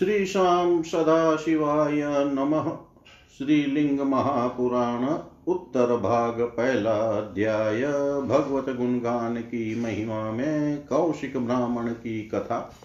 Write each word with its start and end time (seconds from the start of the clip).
श्रीशां 0.00 0.82
सदाशिवाय 0.82 2.02
नमः। 2.34 2.78
श्रीलिंग 3.38 4.00
महापुराण 4.00 5.06
उत्तर 5.52 5.96
भाग 5.96 6.40
पहला 6.40 6.90
अध्याय। 6.90 7.82
भगवत 8.22 8.76
गुणगान 8.76 9.36
की 9.36 9.80
महिमा 9.80 10.32
में 10.32 10.86
कौशिक 10.86 11.36
ब्राह्मण 11.36 11.86
की 11.86 12.22
कथा। 12.22 12.78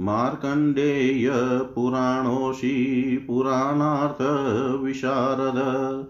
मार्कण्डेय 0.00 1.32
पुराणोषि 1.74 3.24
पुराणार्थविशारद। 3.28 6.04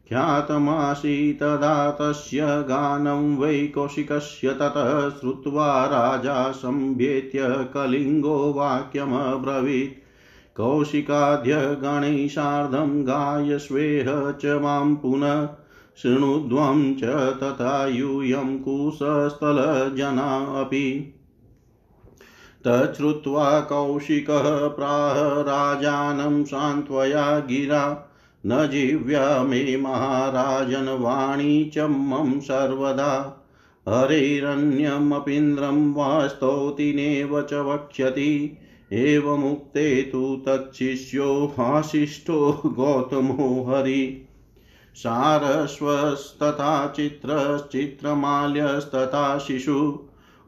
ख्यातमासी 0.08 1.32
तदा 1.32 1.90
तस्य 1.90 2.40
गानं 2.42 3.36
वै 3.36 3.66
कौशिकस्य 3.66 4.48
ततः 4.48 5.08
श्रुत्वा 5.08 5.86
राजा 5.86 6.50
सम्भेत्य 6.50 7.68
कलिङ्गो 7.74 8.52
वाक्यमब्रवीत्। 8.52 10.02
कौशिकाद्य 10.56 11.56
गणैः 11.56 12.28
सार्धं 12.28 13.02
गायस्वेह 13.02 14.30
च 14.30 14.46
माँ 14.46 15.00
पुनः 15.02 15.48
शृणुध्वं 16.02 16.94
च 16.94 17.38
तथा 17.42 17.86
यूयं 17.86 18.58
कुशस्थलजना 18.58 20.60
अपि। 20.60 21.14
तच्छ्रुत्वा 22.66 23.60
कौशिकः 23.60 24.68
प्राह 24.68 25.40
राजानं 25.40 26.44
सान्त्वया 26.44 27.38
गिरा। 27.38 28.10
न 28.46 28.68
जिव्या 28.68 29.42
मे 29.42 29.76
महाराजन् 29.76 30.88
वाणी 30.88 31.64
च 31.64 31.78
मम 31.78 32.40
सर्वदा। 32.40 33.40
हरेरन्यमपीन्द्रं 33.88 35.94
वा 35.94 36.26
स्तौतिनेव 36.26 37.42
च 37.42 37.54
वक्ष्यति। 37.54 38.58
एवमुक्ते 38.92 40.02
तु 40.02 40.42
तच्छिष्यो 40.48 41.54
हाशिष्ठो 41.58 42.62
गौतमो 42.66 43.66
हरि। 43.68 44.28
सारस्वस्तथा 44.94 46.92
चित्रश्चित्रमाल्यस्तथा 46.96 49.38
शिशु। 49.38 49.98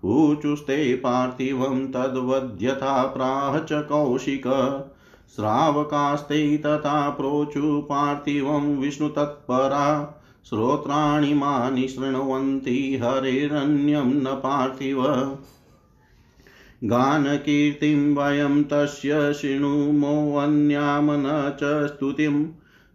ऊचुस्ते 0.04 0.94
पार्थिवं 0.94 1.86
तद्वद्यथा 1.86 3.02
प्राह 3.02 3.58
च 3.58 3.86
कौशिक। 3.86 4.46
श्रावकास्ते 5.36 6.58
तथा 6.58 7.10
प्रोचु 7.10 7.80
पार्थिवं 7.80 8.76
विष्णुतत्परा। 8.76 10.20
श्रोत्राणि 10.48 11.34
मानि 11.34 11.88
शृण्वन्ति 11.88 13.00
हरेरन्यं 13.02 14.04
न 14.04 14.24
पार्थिव। 14.24 15.02
गानकीर्तिं 16.84 18.14
वयं 18.16 18.64
तस्य 18.64 19.34
शृणुमोऽन्यां 19.34 21.02
न 21.02 21.56
च 21.62 21.86
स्तुतिं। 21.86 22.46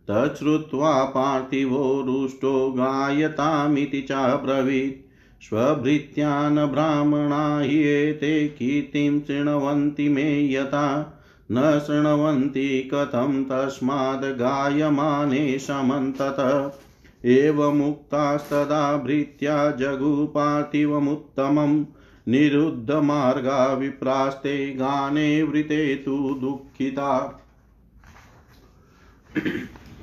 तच्छ्रुत्वा 0.10 1.04
पार्थिवो 1.04 2.02
रुष्टो 2.02 2.72
गायतामिति 2.72 4.02
चाब्रवीत् 4.02 5.11
स्वभृत्यान् 5.42 6.56
ब्राह्मणा 6.56 7.60
ह्येते 7.60 8.48
कीर्तिं 8.48 9.20
शृण्वन्ति 9.20 10.10
मे 10.10 10.54
यथा। 10.54 11.18
न 11.52 11.82
शृण्वन्ति 11.88 12.90
कथं 12.94 13.44
तस्माद् 13.44 14.26
गायमाने 14.26 15.60
समन्तत 15.60 16.72
एवमुक्तास्तदा 17.26 18.98
भृत्या 18.98 19.72
जगुपार्थिवमुत्तमं 19.72 21.86
निरुद्धमार्गा 22.28 23.74
विप्रास्ते 23.74 24.74
गाने 24.74 25.44
वृते 25.44 25.96
तु 25.96 26.38
दुःखिता। 26.42 27.38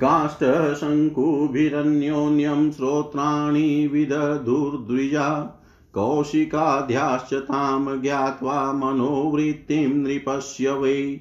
काष्ठशङ्कुभिरन्योन्यं 0.00 2.70
श्रोत्राणि 2.70 3.90
विदधुर्द्विजा 3.92 5.58
कौशिकाध्याश्च 5.94 7.34
तां 7.34 8.00
ज्ञात्वा 8.00 8.72
मनोवृत्तिं 8.72 9.88
नृपस्य 9.88 10.72
वै 10.72 11.20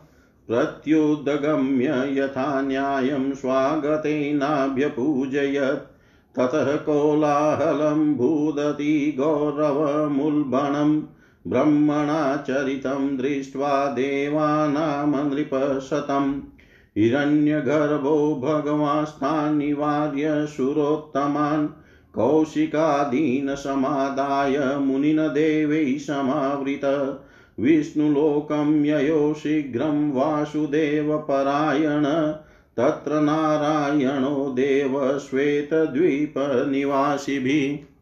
प्रत्युदगम्य 0.49 2.21
यथा 2.21 2.63
न्यायं 2.63 3.35
स्वागतेनाभ्यपूजयत्। 3.35 5.91
ततः 6.39 6.77
कोलाहलं 6.77 8.15
भूदति 8.15 9.15
गौरवमुल्बणं। 9.19 11.03
ब्रह्मणा 11.47 12.37
चरितं 12.37 13.17
दृष्ट्वा 13.17 13.87
देवानामनृपशतम्। 13.87 16.43
हिरण्यगर्भो 16.99 18.41
भगवास्तान् 18.45 19.59
निवार्य 19.59 20.47
सुरोत्तमान् 20.47 21.69
कौशिकादीनसमादाय 22.15 24.77
मुनिन 24.77 25.17
देवैः 25.17 25.99
समावृत। 25.99 27.21
विष्णुलोकं 27.61 28.85
ययो 28.85 29.35
शीघ्रं 29.35 30.13
वासुदेवपरायण। 30.13 32.33
तत्र 32.77 33.21
नारायणो 33.21 34.51
देव 34.51 35.19
श्वेतद्वीपनिवासिभिः 35.19 37.95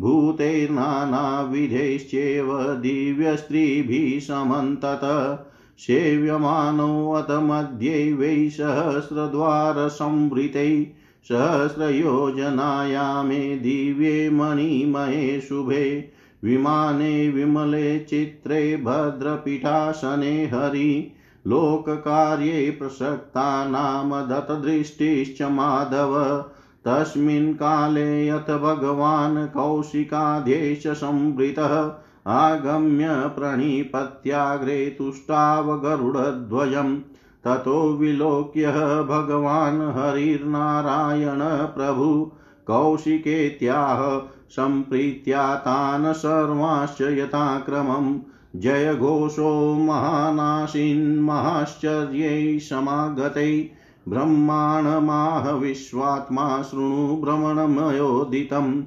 भूतैर्नानाविधैश्चैव 0.00 2.62
दिव्यस्त्रीभिः 2.62 4.20
समन्तत। 4.20 5.47
सेव्यमानोऽथ 5.78 7.42
मध्ये 7.42 8.12
वै 8.12 8.50
सहस्रद्वारसंवृतैः 8.50 10.84
सहस्रयोजनायामे 11.28 13.56
दिव्ये 13.56 14.30
मणिमये 14.30 15.40
शुभे 15.40 16.10
विमाने 16.44 17.28
विमले 17.28 17.98
चित्रे 17.98 18.76
भद्रपीठासने 18.76 20.46
हरि 20.46 21.12
लोककार्ये 21.46 22.70
प्रसक्ता 22.70 23.64
नाम 23.64 24.28
दत्तदृष्टिश्च 24.28 25.42
माधव 25.42 26.46
तस्मिन् 26.86 27.54
काले 27.54 28.28
यथ 28.28 28.58
भगवान् 28.58 29.48
कौशिकाध्येश 29.48 30.86
संवृतः 30.86 31.98
आगम्य 32.28 33.06
प्रणिपत्याग्रे 33.10 34.96
तुष्टावगरुडध्वजम्। 34.98 36.98
ततो 37.44 37.92
विलोक्य 37.92 38.66
भगवान् 39.08 39.80
हरिर्नारायण 39.80 41.66
प्रभु। 41.66 42.32
कौशिकेत्याह 42.66 44.30
सम्प्रीत्या 44.50 45.54
तान् 45.54 46.12
सर्वांश्च 46.12 47.00
यथाक्रमम् 47.00 48.18
जयघोषो 48.56 49.74
महानाशिन्महाश्चर्यै 49.74 52.58
समागतै। 52.58 53.70
ब्रह्माणमाह 54.08 55.50
विश्वात्मा 55.50 56.62
शृणु 56.62 57.20
भ्रमणमयोदितम्। 57.20 58.82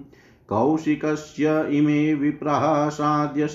कौशिकस्य 0.51 1.70
इमे 1.72 2.13
विप्राः 2.13 2.89
साध्य 2.89 3.48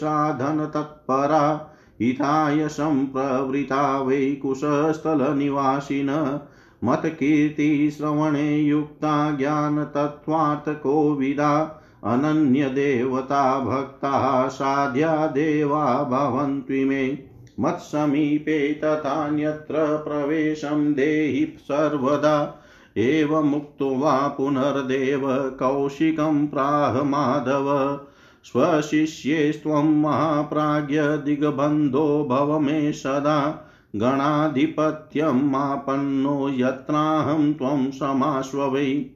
हिताय 2.03 2.69
सम्प्रवृता 2.69 4.01
वै 4.01 4.39
कुशस्थलनिवासिन। 4.43 6.41
मतकीर्तिश्रवणे 6.85 8.59
युक्ता 8.59 9.37
ज्ञानतत्त्वार्थकोविदा 9.37 11.83
अनन्यदेवता 12.05 13.61
भक्ताः 13.61 14.49
साध्या 14.49 15.27
देवा 15.27 16.03
भवन्त्विमे 16.03 17.19
मत्समीपे 17.61 18.81
तथान्यत्र 18.85 20.05
प्रवेशं 20.09 20.93
देहि 20.93 21.57
सर्वदा। 21.61 22.63
एवमुक्त्वा 22.97 24.29
पुनर्देव 24.29 25.23
कौशिकं 25.31 26.47
प्राह 26.47 27.03
माधव 27.03 28.01
स्वशिष्येस्त्वं 28.45 30.01
महाप्राज्ञ 30.01 31.01
दिग्बन्धो 31.01 32.27
भव 32.31 32.59
मे 32.59 32.93
सदा। 32.93 33.71
गणाधिपत्यं 33.97 35.51
मापन्नो 35.51 36.49
यत्राहं 36.49 37.53
त्वं 37.53 37.91
समाश्व 37.91 38.63
वै। 38.63 39.07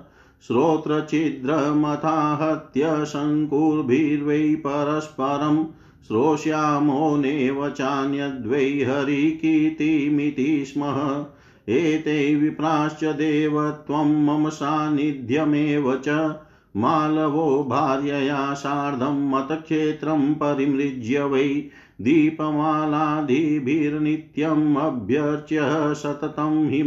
श्रोत्रछिद्रमथाहत्य 0.47 3.05
शङ्कुर्भिर्वै 3.05 4.55
परस्परं 4.55 5.65
श्रोष्यामो 6.07 7.17
नेव 7.17 7.69
चान्यद्वै 7.69 8.59
हरिकीर्तिमिति 8.59 10.63
स्मः। 10.67 11.25
एते 11.69 12.35
विप्राश्च 12.35 13.03
देवत्वं 13.03 14.25
मम 14.25 14.49
सान्निध्यमेव 14.49 16.01
च। 16.07 16.35
मालवो 16.77 17.63
भार्यया 17.63 18.53
सार्धं 18.53 19.29
मतक्षेत्रं 19.29 20.33
परिमृज्य 20.33 21.23
वै 21.23 21.65
दीपमालादिभिर्नित्यम् 22.01 24.77
अभ्यर्च्य 24.77 25.95
सततं 25.95 26.69
हि 26.69 26.83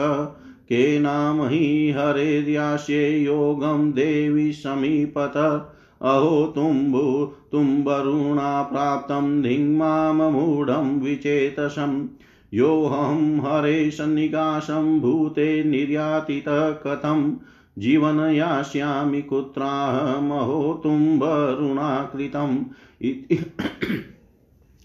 केनामहि 0.63 1.93
हरेर्यास्ये 1.97 3.19
योगं 3.19 3.91
देवि 3.91 4.53
समीपत। 4.53 5.67
अहो 6.01 6.53
तुम्बु, 6.55 7.31
तुम्बरुणा 7.51 8.63
प्राप्तं 8.63 9.41
धिङ्माममूढं 9.41 10.99
विचेतसम् 10.99 12.07
योऽहं 12.53 13.39
हरे 13.39 13.91
सन्निकाशं 13.91 14.99
भूते 14.99 15.63
निर्यातितः 15.63 16.71
कथं। 16.71 17.37
जीवन 17.79 18.19
यास्यामि 18.19 19.21
कुत्राहमहो 19.21 20.81
तुम्बरुणाकृतम्। 20.83 22.57
इति 23.01 23.45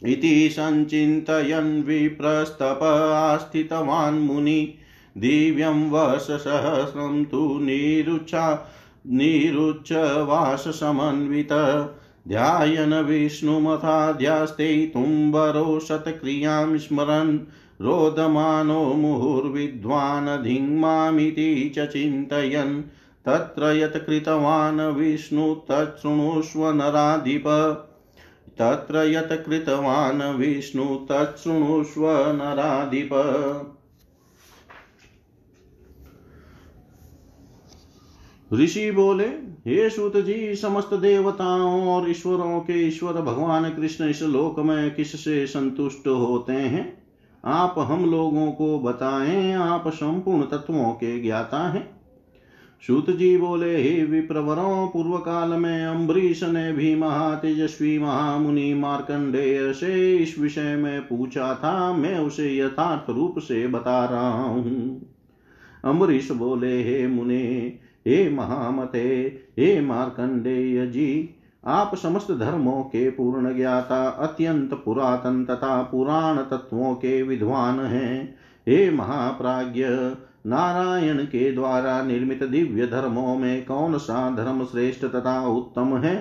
सञ्चिन्तयन् 0.04 1.82
विप्रस्तप 1.82 3.12
आस्थितवान् 3.14 4.20
मुनि। 4.20 4.74
दिव्यं 5.18 5.90
वर्षसहस्रं 5.90 7.24
तु 7.24 7.58
निरुचा 7.62 8.68
निरुच्चवाससमन्वित 9.06 11.48
ध्यायन् 12.28 12.92
विष्णुमथाध्यास्ते 12.92 14.86
तुम्बरो 14.86 15.80
शतक्रियाँ 15.80 16.78
स्मरन्। 16.78 17.38
रोदमानो 17.80 18.84
मुहुर्विद्वान् 18.84 20.42
धिङ्मामिति 20.42 21.72
च 21.78 21.86
चिन्तयन्। 21.86 22.82
तत्र 23.26 23.76
यत् 23.76 24.06
कृतवान् 24.06 24.80
विष्णु 24.80 25.54
तच्छृणुष्व 25.54 26.70
नराधिप। 26.70 27.44
तत्र 28.62 28.96
यत् 28.96 29.46
कृतवान् 29.46 30.36
विष्णु 30.36 31.06
तच्छृणुष्व 31.10 32.10
नराधिप। 32.10 33.10
ऋषि 38.52 38.90
बोले, 38.90 39.26
हे 39.66 39.90
सूत 39.90 40.16
जी 40.16 40.54
समस्त 40.54 40.94
देवताओं 40.94 41.88
और 41.88 42.10
ईश्वरों 42.10 42.60
के 42.60 42.88
ईश्वर 42.88 43.12
भगवान 43.12 43.70
कृष्ण, 43.70 44.08
इस 44.08 44.22
लोक 44.22 44.58
में 44.58 44.94
किससे 44.94 45.46
संतुष्ट 45.46 46.08
होते 46.08 46.52
हैं? 46.52 47.02
आप 47.44 47.74
हम 47.78 48.10
लोगों 48.10 48.52
को 48.52 48.78
बताएँ, 48.78 49.52
आप 49.52 49.88
संपूर्ण 49.88 50.42
तत्वों 50.42 50.92
के 50.92 51.22
ज्ञाता 51.22 51.68
हैं। 51.68 51.99
सूत 52.86 53.10
जी 53.10 53.36
बोले, 53.36 53.82
हे 53.82 54.04
विप्रवरों 54.04 54.88
पूर्व 54.88 55.16
काल 55.18 55.48
में 55.48 55.86
अम्बरीश 55.86 56.42
ने 56.44 56.72
भी 56.72 56.94
महातेजस्वी 56.94 57.98
महामुनि 57.98 58.74
मार्कंडेय 58.74 59.72
से 59.72 60.16
इस 60.16 60.38
विषय 60.38 60.76
में 60.76 61.08
पूछा 61.08 61.54
था। 61.54 61.92
मैं 61.92 62.18
उसे 62.18 62.58
यथार्थ 62.58 63.10
रूप 63.10 63.38
से 63.38 63.66
बता 63.66 64.04
रहा 64.04 64.42
हूँ। 64.42 65.06
अम्बरीश 65.84 66.30
बोले, 66.30 66.82
हे 66.82 67.06
मुने, 67.06 67.78
हे 68.06 68.30
महामते, 68.30 69.38
हे 69.58 69.80
मार्कंडेय 69.80 70.86
जी, 70.86 71.34
आप 71.66 71.94
समस्त 71.94 72.32
धर्मों 72.32 72.82
के 72.82 73.10
पूर्ण 73.10 73.56
ज्ञाता, 73.56 74.08
अत्यंत 74.08 74.82
पुरातन 74.84 75.44
तथा 75.44 75.82
पुराण 75.82 76.36
तत्वों 76.36 76.94
के 76.94 77.22
विद्वान 77.22 77.80
हैं। 77.80 78.38
हे 78.68 78.90
महाप्राज्य 78.90 80.16
नारायण 80.46 81.18
के 81.18 81.52
द्वारा 81.52 82.02
निर्मित 82.02 82.42
दिव्य 82.42 82.86
धर्मों 82.86 83.36
में 83.36 83.64
कौन 83.64 83.98
सा 83.98 84.30
धर्म 84.36 84.64
श्रेष्ठ 84.64 85.04
तथा 85.04 85.46
उत्तम 85.46 85.96
है? 85.98 86.14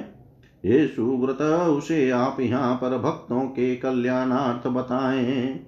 ये 0.66 0.88
सुव्रत 0.88 1.42
उसे 1.42 2.10
आप 2.10 2.38
यहाँ 2.40 2.76
पर 2.76 2.98
भक्तों 2.98 3.42
के 3.42 3.76
कल्याणार्थ 3.76 4.68
बताएँ। 4.68 5.60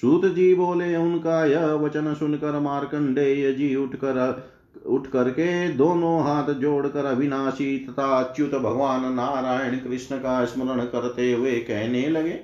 सूत 0.00 0.24
जी 0.24 0.54
बोले, 0.54 0.96
उनका 0.96 1.44
यह 1.44 1.66
वचन 1.66 2.14
सुनकर 2.14 2.58
मार्कंडेय 2.58 3.52
जी 3.52 3.74
उठकर 3.76 4.50
उठ 4.86 5.06
करके 5.06 5.68
दोनों 5.68 6.22
हाथ 6.22 6.52
जोड़कर 6.54 7.04
अविनाशी 7.04 7.78
तथा 7.78 8.06
अच्युत 8.18 8.54
भगवान 8.54 9.12
नारायण 9.14 9.76
कृष्ण 9.78 10.16
का 10.16 10.44
स्मरण 10.44 10.80
करते 10.80 11.32
हुए 11.32 11.52
कहने 11.52 12.08
लगे। 12.08 12.40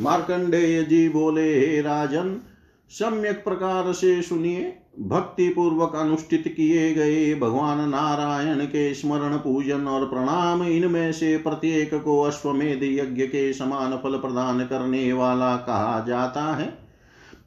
मार्कंडेय 0.00 0.82
जी 0.82 1.08
बोले, 1.08 1.60
हे 1.60 1.80
राजन 1.80 2.40
सम्यक 2.90 3.44
प्रकार 3.44 3.92
से 3.92 4.22
सुनिए 4.22 4.78
भक्ति 5.00 5.48
पूर्वक 5.48 5.96
अनुष्ठित 5.96 6.54
किए 6.56 6.94
गए 6.94 7.34
भगवान 7.34 7.88
नारायण 7.88 8.64
के 8.66 8.94
स्मरण, 8.94 9.36
पूजन 9.36 9.88
और 9.88 10.06
प्रणाम 10.06 10.62
इनमें 10.62 11.12
से 11.12 11.36
प्रत्येक 11.36 11.94
को 11.94 12.22
अश्वमेध 12.22 12.80
यज्ञ 12.82 13.22
के 13.22 13.52
समान 13.52 13.96
फल 13.96 14.12
प्रदान 14.12 14.60
करने 14.60 15.12
वाला 15.12 15.56
कहा 15.56 16.04
जाता 16.08 16.42
है। 16.42 16.78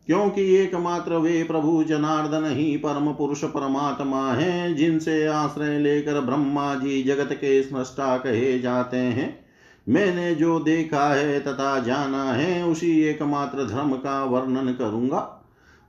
क्योंकि 0.08 0.56
एकमात्र 0.56 1.13
वे 1.13 1.43
प्रभु 1.43 1.84
जनार्दन 1.84 2.51
ही 2.51 2.77
परम 2.77 3.13
पुरुष 3.13 3.43
परमात्मा 3.43 4.34
हैं, 4.34 4.75
जिनसे 4.75 5.27
आश्रय 5.27 5.80
लेकर 5.80 6.21
ब्रह्मा 6.21 6.75
जी 6.75 7.04
जगत 7.04 7.30
के 7.34 7.63
स्रष्टा 7.63 8.17
कहे 8.17 8.60
जाते 8.60 8.97
हैं। 8.97 9.51
मैंने 9.89 10.36
जो 10.36 10.60
देखा 10.60 11.13
है 11.13 11.39
तथा 11.39 11.80
जाना 11.80 12.34
है, 12.34 12.65
उसी 12.65 13.02
एकमात्र 13.02 13.65
धर्म 13.65 13.94
का 13.94 14.26
वर्णन 14.26 14.74
करूँगा। 14.74 15.38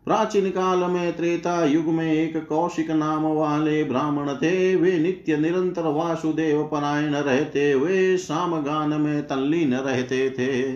प्राचीन 0.07 0.50
काल 0.50 0.78
में 0.78 1.16
त्रेता 1.16 1.64
युग 1.64 1.85
में 1.85 2.12
एक 2.12 2.46
कौशिक 2.48 2.90
नाम 2.90 3.22
वाले 3.22 3.85
ब्राह्मण 3.85 4.35
थे। 4.35 4.76
वे 4.76 4.98
नित्य 4.98 5.37
निरंतर 5.37 5.83
वासुदेव 5.83 6.62
परायण 6.62 7.14
रहते 7.14 7.74
वे 7.74 7.81
हुए 7.81 8.16
सामगान 8.16 9.00
में 9.00 9.22
तल्लीन 9.22 9.74
रहते 9.74 10.31
थे। 10.31 10.72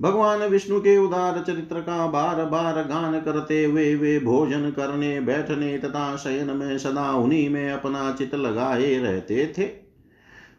भगवान 0.00 0.42
विष्णु 0.42 0.80
के 0.80 0.98
उदार 0.98 1.44
चरित्र 1.46 1.80
का 1.80 2.06
बार 2.06 2.44
बार 2.44 2.82
गान 2.82 3.20
करते 3.20 3.64
हुए 3.64 3.94
वे 3.94 4.18
भोजन 4.18 4.70
करने, 4.70 5.20
बैठने 5.20 5.78
तथा 5.78 6.16
शयन 6.16 6.56
में 6.56 6.78
सदा 6.78 7.12
उन्हीं 7.12 7.50
में 7.50 7.70
अपना 7.70 8.12
चित 8.12 8.34
लगाए 8.34 8.98
रहते 8.98 9.54
थे। 9.58 9.85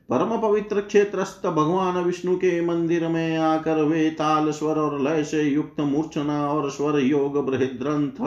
परम 0.10 0.42
पवित्र 0.42 0.82
क्षेत्रस्थ 0.82 1.48
भगवान 1.48 2.04
विष्णु 2.04 2.36
के 2.36 2.62
मंदिर 2.62 3.08
में 3.08 3.38
आकर 3.38 3.84
वे 3.84 4.10
ताल, 4.10 4.52
स्वर 4.52 4.76
और 4.76 5.02
लय 5.02 5.24
से 5.24 5.44
युक्त 5.44 5.80
मूर्छना 5.80 6.52
और 6.52 6.72
स्वर 6.72 7.00
योग, 7.00 7.46
बृहद्रंथ, 7.46 8.26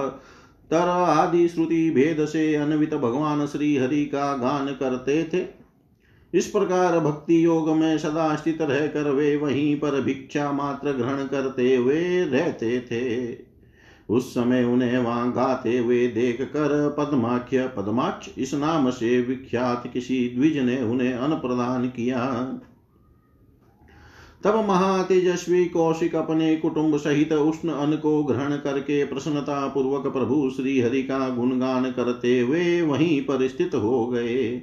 तर 0.71 0.89
आदि 0.89 1.49
श्रुति 1.49 1.91
भेद 1.91 2.25
से 2.25 2.55
अन्वित 2.55 2.95
भगवान 2.95 3.47
श्री 3.47 3.77
हरि 3.77 4.05
का 4.05 4.37
गान 4.37 4.67
करते 4.67 5.31
थे। 5.35 5.47
इस 6.35 6.47
प्रकार 6.47 7.01
भक्ति 7.01 7.45
योग 7.45 7.71
में 7.71 7.99
सदा 7.99 8.37
स्थित 8.37 8.63
रहकर 8.63 9.11
वे 9.11 9.37
वहीं 9.37 9.77
पर 9.77 10.01
भिक्षा 10.01 10.53
मात्र 10.53 10.93
ग्रहण 10.93 11.25
करते 11.27 11.77
हुए 11.77 12.25
रहते 12.25 12.81
थे। 12.81 13.33
उस 14.11 14.31
समय 14.31 14.65
उन्हें 14.65 14.99
वहाँ 14.99 15.33
गाते 15.33 15.79
हुए 15.79 16.07
देख 16.07 16.41
कर 16.43 16.95
पद्माख्य, 16.99 17.67
पद्माक्ष, 17.67 18.29
इस 18.39 18.55
नाम 18.55 18.91
से 18.91 19.21
विख्यात 19.21 19.91
किसी 19.93 20.29
द्विज 20.29 20.59
ने 20.59 20.83
उन्हें 20.83 21.13
अन्न 21.13 21.35
प्रदान 21.35 21.89
किया। 21.89 22.27
तब 24.45 24.55
महातेजस्वी 24.69 25.65
कौशिक 25.65 26.15
अपने 26.17 26.57
कुटुंब 26.57 26.97
सहित 26.97 27.33
उष्ण 27.33 27.69
अन्न 27.69 27.97
को 27.97 28.23
ग्रहण 28.25 28.57
करके 28.57 29.05
प्रसन्नता 29.05 29.67
पूर्वक 29.69 30.07
प्रभु 30.07 30.51
श्री 30.57 30.81
हरि 30.81 31.03
का 31.03 31.29
गुणगान 31.29 31.91
करते 31.91 32.41
हुए 32.41 32.81
वहीं 32.83 33.21
पर 33.23 33.49
स्थित 33.49 33.75
हो 33.75 34.07
गए। 34.07 34.63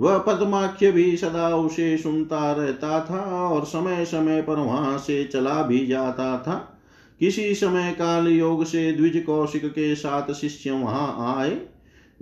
वह 0.00 0.18
पद्माख्य 0.18 0.92
भी 0.92 1.16
सदा 1.16 1.56
उसे 1.56 1.96
सुनता 1.96 2.52
रहता 2.52 3.00
था 3.00 3.48
और 3.48 3.64
समय 3.64 4.04
समय 4.04 4.42
पर 4.42 4.56
वहाँ 4.56 4.98
से 4.98 5.24
चला 5.24 5.62
भी 5.62 5.86
जाता 5.86 6.38
था। 6.38 6.76
किसी 7.20 7.54
समय 7.54 7.92
काल 7.98 8.28
योग 8.28 8.64
से 8.64 8.92
द्विज 8.92 9.22
कौशिक 9.26 9.64
के 9.64 9.94
साथ 9.94 10.32
शिष्य 10.32 10.70
वहाँ 10.70 11.36
आए। 11.36 11.60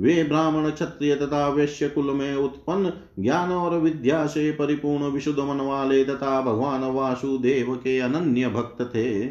वे 0.00 0.24
ब्राह्मण 0.24 0.70
क्षत्रिय 0.70 1.14
तथा 1.14 1.48
वैश्य 1.48 1.88
कुल 1.88 2.10
में 2.10 2.34
उत्पन्न 2.36 2.92
ज्ञान 3.22 3.52
और 3.52 3.78
विद्या 3.78 4.26
से 4.26 4.52
परिपूर्ण 4.52 5.04
विशुद्ध 5.04 5.38
मन 5.38 5.60
वाले 5.60 6.04
तथा 6.04 6.40
भगवान 6.40 6.84
वासुदेव 6.84 7.74
के 7.74 7.98
अनन्य 7.98 8.48
भक्त 8.48 8.82
थे। 8.82 9.26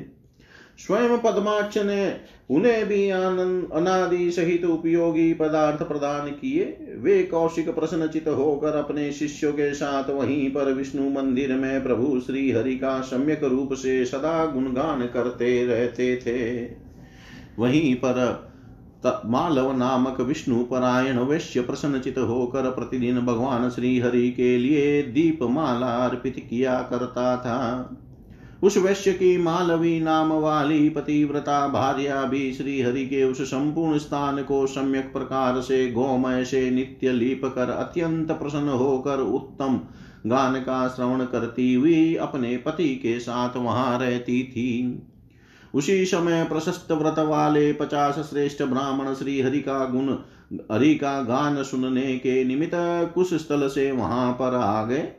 स्वयं 0.80 1.18
पद्माक्ष 1.18 1.78
ने 1.78 2.16
उन्हें 2.50 2.86
भी 2.88 3.10
आनंद, 3.10 3.70
अनादि 3.74 4.32
सहित 4.32 4.66
उपयोगी 4.66 5.34
पदार्थ 5.34 5.84
प्रदान 5.84 6.30
किए। 6.30 6.63
वे 6.98 7.24
कौशिक 7.24 7.70
प्रसन्नचित 7.70 8.28
होकर 8.28 8.76
अपने 8.76 9.12
शिष्यों 9.12 9.54
के 9.54 9.74
साथ 9.74 10.10
वहीं 10.10 10.50
पर 10.52 10.74
विष्णु 10.74 11.10
मंदिर 11.10 11.54
में 11.54 11.84
प्रभु 11.84 12.20
श्री 12.20 12.52
हरि 12.52 12.76
का 12.76 13.02
सम्यक 13.02 13.44
रूप 13.44 13.74
से 13.74 14.06
सदा 14.06 14.46
गुणगान 14.46 15.06
करते 15.06 15.66
रहते 15.66 16.16
थे। 16.18 16.66
वहीं 17.60 17.96
पर 17.96 18.48
मालव 19.26 19.78
नामक 19.78 20.22
विष्णु 20.22 20.63
परायण 20.63 21.20
वैश्य 21.20 21.62
प्रसन्नचित 21.62 22.18
होकर 22.18 22.72
प्रतिदिन 22.72 23.20
भगवान 23.20 23.70
श्री 23.70 24.00
हरि 24.00 24.32
के 24.32 24.58
लिए 24.58 25.04
दीप 25.04 25.40
माला 25.44 25.88
अर्पित 25.88 26.48
किया 26.50 26.80
करता 26.82 27.38
था। 27.38 27.58
उस 28.63 28.78
वैश्य 28.78 29.12
की 29.13 29.38
मालवी 29.38 30.00
नाम 30.00 30.34
वाली 30.34 30.89
पतिव्रता 30.89 31.67
भार्या 31.67 32.24
भी 32.24 32.54
श्री 32.54 32.82
हरि 32.82 33.06
के 33.06 33.24
उस 33.24 33.41
संपूर्ण 33.41 33.98
स्थान 33.98 34.43
को 34.43 34.65
सम्यक 34.67 35.13
प्रकार 35.13 35.62
से 35.62 35.91
गोमय 35.91 36.46
से 36.46 36.70
नित्य 36.72 37.12
लीप 37.12 37.41
कर 37.46 37.70
अत्यंत 37.70 38.32
प्रसन्न 38.32 38.70
होकर 38.70 39.20
उत्तम 39.20 39.80
गान 40.26 40.56
का 40.56 40.88
श्रवण 40.88 41.26
करती 41.26 41.74
हुई 41.74 42.15
अपने 42.15 42.58
पति 42.58 42.96
के 42.96 43.20
साथ 43.20 43.58
वहाँ 43.58 44.00
रहती 44.00 44.43
थी। 44.43 45.04
उसी 45.74 46.06
समय 46.06 46.43
प्रशस्त 46.43 46.91
व्रत 46.91 47.20
वाले 47.20 47.74
पचास 47.74 48.20
श्रेष्ठ 48.20 48.63
ब्राह्मण 48.63 49.13
श्री 49.13 49.41
हरि 49.41 49.60
का 49.60 49.86
गुण, 49.86 50.10
हरि 50.72 50.96
का 50.96 51.22
गान 51.22 51.63
सुनने 51.63 52.17
के 52.17 52.43
निमित्त 52.43 52.76
कुछ 53.15 53.34
स्थल 53.34 53.67
से 53.67 53.91
वहाँ 53.91 54.32
पर 54.34 54.56
आ 54.56 54.86
गए। 54.86 55.10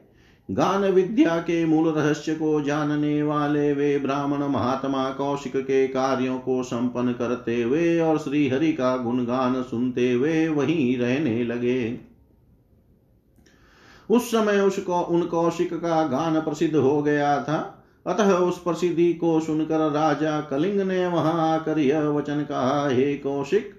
गान 0.51 0.85
विद्या 0.85 1.39
के 1.39 1.65
मूल 1.65 1.89
रहस्य 1.89 2.35
को 2.35 2.61
जानने 2.61 3.23
वाले 3.23 3.73
वे 3.73 3.99
ब्राह्मण 3.99 4.45
महात्मा 4.45 5.11
कौशिक 5.11 5.57
के 5.57 5.89
कार्यों 5.89 6.39
को 6.39 6.63
संपन्न 6.63 7.13
करते 7.13 7.63
हुए 7.63 8.01
और 8.01 8.19
श्री 8.19 8.49
हरि 8.49 8.73
का 8.73 8.97
गुणगान 8.97 9.63
सुनते 9.63 10.13
हुए 10.13 10.49
वहीं 10.49 10.99
रहने 10.99 11.45
लगे। 11.45 11.99
उस 14.11 14.31
समय 14.31 14.61
उसको 14.61 15.01
उन 15.01 15.23
कौशिक 15.23 15.75
का 15.75 16.07
गान 16.07 16.41
प्रसिद्ध 16.41 16.77
हो 16.77 17.03
गया 17.03 17.43
था। 17.43 17.85
अतः 18.07 18.33
उस 18.33 18.63
प्रसिद्धि 18.63 19.13
को 19.15 19.41
सुनकर 19.41 19.91
राजा 19.91 20.41
कलिंग 20.41 20.81
ने 20.81 21.07
वहाँ 21.07 21.55
आकर 21.55 21.79
यह 21.79 22.01
वचन 22.01 22.43
कहा, 22.43 22.89
हे 22.89 23.15
कौशिक 23.15 23.78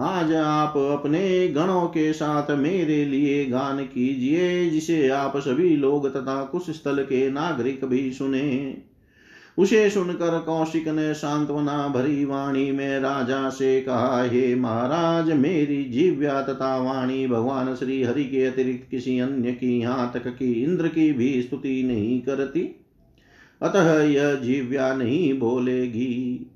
आज 0.00 0.34
आप 0.34 0.76
अपने 0.76 1.48
गणों 1.48 1.86
के 1.86 2.12
साथ 2.12 2.50
मेरे 2.50 3.04
लिए 3.04 3.44
गान 3.46 3.78
कीजिए, 3.78 4.70
जिसे 4.70 5.08
आप 5.08 5.36
सभी 5.36 5.76
लोग 5.76 6.14
तथा 6.14 6.44
कुछ 6.44 6.70
स्थल 6.70 7.02
के 7.02 7.30
नागरिक 7.30 7.84
भी 7.84 8.12
सुने। 8.12 8.78
उसे 9.58 9.90
सुनकर 9.90 10.38
कौशिक 10.38 10.88
ने 10.88 11.14
सांत्वना 11.14 11.88
भरी 11.88 12.24
वाणी 12.24 12.72
में 12.72 13.00
राजा 13.00 13.50
से 13.50 13.80
कहा, 13.80 14.22
हे 14.22 14.54
महाराज, 14.54 15.32
मेरी 15.32 15.84
जीव्या 15.84 16.42
तथा 16.42 16.76
वाणी 16.76 17.26
भगवान 17.26 17.74
श्री 17.74 18.02
हरि 18.02 18.24
के 18.24 18.46
अतिरिक्त 18.46 18.90
किसी 18.90 19.18
अन्य 19.18 19.52
की 19.52 19.80
यहाँ 19.80 20.10
तक 20.14 20.36
कि 20.36 20.52
इंद्र 20.52 20.88
की 20.88 21.12
भी 21.12 21.42
स्तुति 21.42 21.82
नहीं 21.82 22.20
करती। 22.20 22.60
अतः 23.62 24.02
यह 24.02 24.34
जीव्या 24.34 24.94
नहीं 24.94 25.38
बोलेगी। 25.38 26.50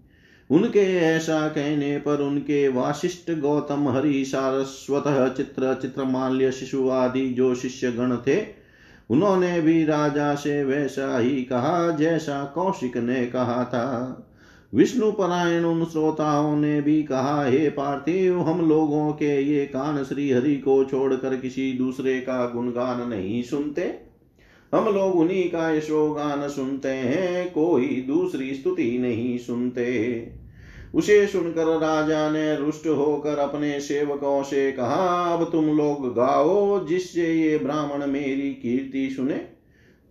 उनके 0.51 0.97
ऐसा 0.97 1.49
कहने 1.49 1.99
पर 1.99 2.21
उनके 2.21 2.69
वाशिष्ठ 2.69 3.31
गौतम 3.31 3.89
हरि 3.89 4.25
सारस्वत 4.25 5.35
चित्र 5.37 5.79
चित्रमाल्य 5.83 6.53
शिशु 6.53 6.89
आदि 6.89 7.29
जो 7.29 7.55
शिष्य 7.55 7.93
गण 7.93 8.17
थे, 8.17 8.61
उन्होंने 9.11 9.61
भी 9.61 9.85
राजा 9.85 10.35
से 10.35 10.65
वैसा 10.65 11.19
ही 11.19 11.43
कहा 11.45 11.91
जैसा 11.91 12.45
कौशिक 12.45 12.97
ने 12.97 13.27
कहा 13.27 13.65
था। 13.65 14.27
विष्णु 14.75 15.13
परायण 15.13 15.65
उन 15.65 15.85
श्रोताओं 15.85 16.57
ने 16.57 16.83
भी 16.83 17.03
कहा, 17.03 17.45
हे 17.45 17.69
पार्थिव, 17.71 18.41
हम 18.41 18.69
लोगों 18.69 19.13
के 19.13 19.43
ये 19.43 19.67
कान 19.67 20.05
श्री 20.05 20.31
हरि 20.31 20.57
को 20.57 20.85
छोड़कर 20.85 21.37
किसी 21.37 21.73
दूसरे 21.73 22.21
का 22.21 22.47
गुणगान 22.47 23.09
नहीं 23.09 23.43
सुनते। 23.43 24.11
हम 24.75 24.95
लोग 24.95 25.15
उन्हीं 25.15 25.51
का 25.51 25.71
यशोगान 25.71 26.49
सुनते 26.49 26.89
हैं, 26.89 27.53
कोई 27.53 28.05
दूसरी 28.07 28.55
स्तुति 28.55 28.99
नहीं 28.99 29.39
सुनते। 29.39 30.40
उसे 30.95 31.27
सुनकर 31.27 31.65
राजा 31.65 32.31
ने 32.31 32.57
रुष्ट 32.57 32.87
होकर 32.87 33.39
अपने 33.39 33.81
सेवकों 33.81 34.43
से 34.43 34.73
कहा, 34.73 35.35
अब 35.35 35.49
तुम 35.53 35.65
लोग 35.65 36.15
गाओ, 36.15 36.87
जिससे 36.87 37.35
ये 37.35 37.59
ब्राह्मण 37.59 38.07
मेरी 38.07 38.51
कीर्ति 38.55 39.15
सुने। 39.17 39.41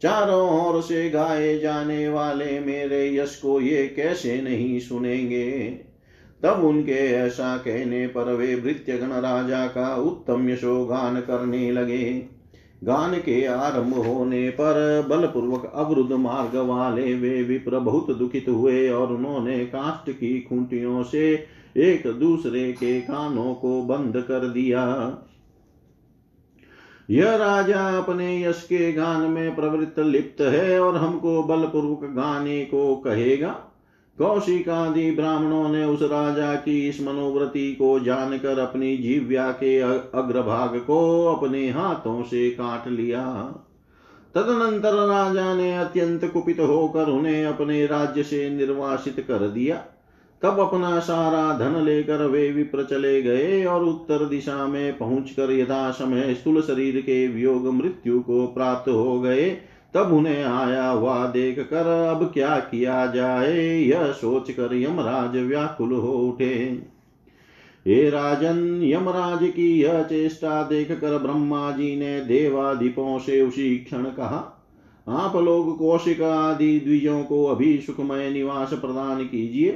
चारों 0.02 0.68
ओर 0.68 0.82
से 0.82 1.10
गाए 1.10 1.60
जाने 1.60 2.10
वाले 2.10 2.60
मेरे 2.60 3.16
यश 3.16 3.36
को 3.36 3.62
ये 3.62 3.88
कैसे 3.88 4.42
नहीं 4.42 4.80
सुनेंगे? 4.80 5.80
तब 6.44 6.66
उनके 6.66 7.12
ऐसा 7.12 7.58
कहने 7.58 8.08
पर 8.08 8.34
वे 8.34 8.56
भृत्यगण 8.56 9.08
राजा 9.08 9.68
का 9.68 9.96
उत्तम 9.96 10.50
यशोगान 10.50 11.22
करने 11.22 11.72
लगे। 11.72 12.39
गान 12.84 13.16
के 13.16 13.46
आरंभ 13.46 13.94
होने 13.94 14.50
पर 14.50 15.06
बलपूर्वक 15.10 15.72
अवरुद्ध 15.76 16.12
मार्ग 16.12 16.56
वाले 16.56 17.14
वे 17.14 17.44
विप्र 17.44 17.80
बहुत 17.80 18.12
दुखित 18.12 18.46
हुए 18.50 18.90
और 18.90 19.14
उन्होंने 19.14 19.66
काष्ट 19.66 20.12
की 20.12 20.42
खूंटियों 20.42 21.04
से 21.04 21.48
एक 21.78 22.08
दूसरे 22.08 22.74
के 22.74 23.02
कानों 23.02 23.54
को 23.54 23.82
बंद 23.82 24.22
कर 24.22 24.48
दिया। 24.48 25.18
यह 27.10 27.36
राजा 27.36 27.98
अपने 27.98 28.44
यश 28.44 28.64
के 28.64 28.92
गान 28.92 29.22
में 29.22 29.56
प्रवृत्त 29.56 30.00
लिप्त 30.00 30.42
है 30.42 30.80
और 30.80 30.96
हमको 30.96 31.44
बलपूर्वक 31.44 32.00
गाने 32.04 32.66
को 32.66 32.96
कहेगा। 32.96 33.69
कौशिकादि 34.20 35.12
ब्राह्मणों 35.12 35.70
ने 35.70 35.86
उस 35.86 36.02
राजा 36.02 36.56
की 36.56 36.88
इस 36.88 37.02
मनोवृत्ति 37.02 37.74
को 37.74 38.00
जानकर 38.00 38.60
अपनी 38.60 38.98
जीव्या 38.98 39.52
के 39.52 39.80
अग्रभाग 39.80 40.80
को 40.80 41.26
अपने 41.26 41.70
हाथों 41.70 42.24
से 42.24 42.50
काट 42.50 42.88
लिया। 42.88 43.26
तदनंतर 44.36 44.94
राजा 44.94 45.54
ने 45.54 45.78
अत्यंत 45.78 46.26
कुपित 46.26 46.60
होकर 46.60 47.10
उन्हें 47.10 47.46
अपने 47.46 47.86
राज्य 47.86 48.24
से 48.24 48.50
निर्वासित 48.50 49.26
कर 49.28 49.48
दिया। 49.48 49.84
तब 50.42 50.60
अपना 50.60 51.00
सारा 51.00 51.58
धन 51.58 51.82
लेकर 51.82 52.26
वे 52.26 52.52
विप्र 52.52 52.84
चले 52.84 53.22
गए 53.22 53.66
और 53.66 53.84
उत्तर 53.84 54.26
दिशा 54.26 54.68
में 54.68 54.98
पहुंचकर 54.98 55.52
यथा 55.52 55.92
समय 55.92 56.34
स्थूल 56.34 56.62
शरीर 56.62 57.02
के 57.02 57.28
वियोग 57.28 57.68
मृत्यु 57.68 58.20
को 58.20 58.48
प्राप्त 58.48 58.90
हो 58.90 59.20
गए। 59.22 59.58
तब 59.94 60.14
उन्हें 60.14 60.44
आया 60.44 60.88
हुआ 60.88 61.26
देख 61.28 61.60
कर 61.60 61.88
अब 62.10 62.24
क्या 62.34 62.58
किया 62.60 63.06
जाए? 63.08 63.58
यह 63.80 64.12
सोच 64.12 64.52
कर 64.52 64.76
यमराज 64.76 65.38
व्याकुल 65.38 65.94
हो 65.94 66.12
उठे। 66.20 66.56
हे 67.86 68.10
राजन, 68.10 68.80
यमराज 68.84 69.40
की 69.50 69.82
यह 69.82 70.02
चेष्टा 70.04 70.62
देख 70.64 70.92
कर 70.92 71.18
ब्रह्मा 71.18 71.72
जी 71.72 71.96
ने 71.96 72.20
देवाधिपों 72.22 73.20
से 73.20 73.42
उसी 73.42 73.78
क्षण 73.78 74.04
कहा, 74.04 74.56
आप 75.08 75.36
लोग 75.36 75.78
कौशिक 75.78 76.22
आदि 76.22 76.80
द्विजों 76.80 77.24
को 77.24 77.44
अभी 77.46 77.78
सुखमय 77.78 78.30
निवास 78.30 78.74
प्रदान 78.74 79.24
कीजिए। 79.24 79.72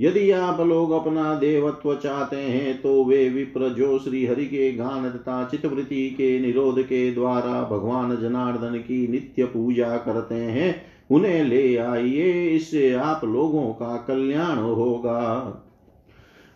यदि 0.00 0.30
आप 0.30 0.60
लोग 0.60 0.90
अपना 0.90 1.34
देवत्व 1.34 1.94
चाहते 1.94 2.36
हैं 2.36 2.80
तो 2.82 3.04
वे 3.04 3.28
विप्र 3.28 3.68
जो 3.68 3.98
श्री 3.98 4.26
हरि 4.26 4.46
के 4.46 4.72
गान 4.72 5.10
तथा 5.10 5.44
चित्तवृत्ति 5.44 6.10
के 6.10 6.40
निरोध 6.40 6.82
के 6.82 7.12
द्वारा 7.12 7.68
भगवान 7.70 8.16
जनार्दन 8.16 8.78
की 8.78 9.08
नित्य 9.08 9.44
पूजा 9.44 9.96
करते 9.96 10.34
हैं, 10.34 10.82
उन्हें 11.10 11.44
ले 11.44 11.76
आइए, 11.76 12.48
इससे 12.48 12.92
आप 12.92 13.24
लोगों 13.24 13.72
का 13.72 13.96
कल्याण 14.08 14.58
होगा। 14.58 15.66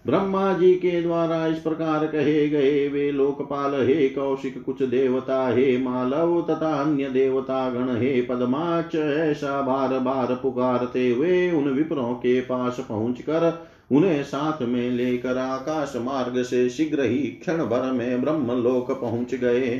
ब्रह्मा 0.04 0.52
जी 0.52 0.74
के 0.74 1.00
द्वारा 1.02 1.46
इस 1.46 1.58
प्रकार 1.58 2.06
कहे 2.06 2.48
गए 2.48 2.88
वे 2.88 3.10
लोकपाल 3.12 3.74
हे 3.86 4.08
कौशिक, 4.08 4.62
कुछ 4.64 4.82
देवता 4.82 5.46
हे 5.48 5.76
मालव 5.78 6.40
तथा 6.42 6.72
अन्य 6.74 7.08
देवता 7.10 7.68
गण 7.70 7.96
हे 7.96 8.20
पदमाच, 8.22 8.94
ऐसा 8.94 9.60
बार 9.62 9.98
बार 9.98 10.34
पुकारते 10.34 11.08
हुए 11.10 11.50
उन 11.50 11.68
विप्रों 11.68 12.12
के 12.14 12.40
पास 12.40 12.80
पहुंचकर 12.88 13.52
उन्हें 13.92 14.22
साथ 14.22 14.62
में 14.62 14.90
लेकर 14.90 15.38
आकाश 15.38 15.92
मार्ग 15.96 16.42
से 16.42 16.68
शीघ्र 16.68 17.02
ही 17.02 17.18
क्षण 17.18 17.64
भर 17.64 17.90
में 17.92 18.20
ब्रह्म 18.20 18.62
लोक 18.62 18.90
पहुँच 18.90 19.34
गए। 19.34 19.76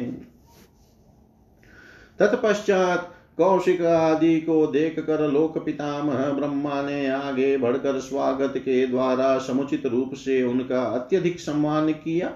तत्पश्चात 2.19 3.14
कौशिक 3.39 3.83
आदि 3.83 4.41
को 4.41 4.67
देख 4.67 4.99
कर 5.01 5.29
लोक 5.29 5.59
पितामह 5.65 6.29
ब्रह्मा 6.33 6.83
ने 6.83 7.07
आगे 7.09 7.57
बढ़कर 7.57 7.99
स्वागत 7.99 8.53
के 8.57 8.87
द्वारा 8.87 9.39
समुचित 9.39 9.87
रूप 9.87 10.15
से 10.15 10.43
उनका 10.43 10.83
अत्यधिक 10.83 11.41
सम्मान 11.41 11.93
किया। 11.93 12.33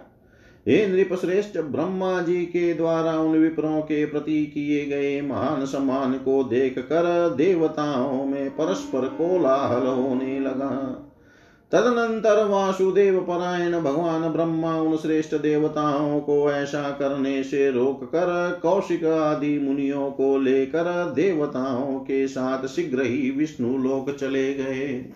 हे 0.69 0.87
नृप 0.87 1.15
श्रेष्ठ 1.21 1.59
ब्रह्मा 1.59 2.21
जी 2.21 2.45
के 2.47 2.75
द्वारा 2.75 3.19
उन 3.19 3.39
विप्रों 3.39 3.81
के 3.81 4.07
प्रति 4.07 4.47
किए 4.47 4.85
गए 4.87 5.21
महान 5.21 5.65
सम्मान 5.65 6.13
को 6.13 6.45
देख 6.45 6.79
कर 6.79 7.35
देवताओं 7.35 8.25
में 8.25 8.51
परस्पर 8.51 9.09
कोलाहल 9.09 9.87
होने 9.87 10.41
लगा। 10.41 11.05
तदनंतर 11.73 12.45
वासुदेव 12.45 13.21
परायण 13.21 13.81
भगवान 13.81 14.23
ब्रह्मा 14.29 14.81
उन 14.81 14.97
श्रेष्ठ 14.97 15.35
देवताओं 15.35 16.21
को 16.21 16.51
ऐसा 16.53 16.91
करने 16.91 17.43
से 17.43 17.71
रोक 17.71 18.05
कर 18.05 18.59
कौशिक 18.63 19.05
आदि 19.05 19.59
मुनियों 19.59 20.11
को 20.11 20.39
लेकर 20.39 21.13
देवताओं 21.17 21.99
के 21.99 22.29
साथ 22.29 22.67
शीघ्र 22.67 23.03
ही 23.03 23.31
विष्णु 23.31 23.77
लोक 23.79 24.11
चले 24.17 24.55
गए। 24.55 25.13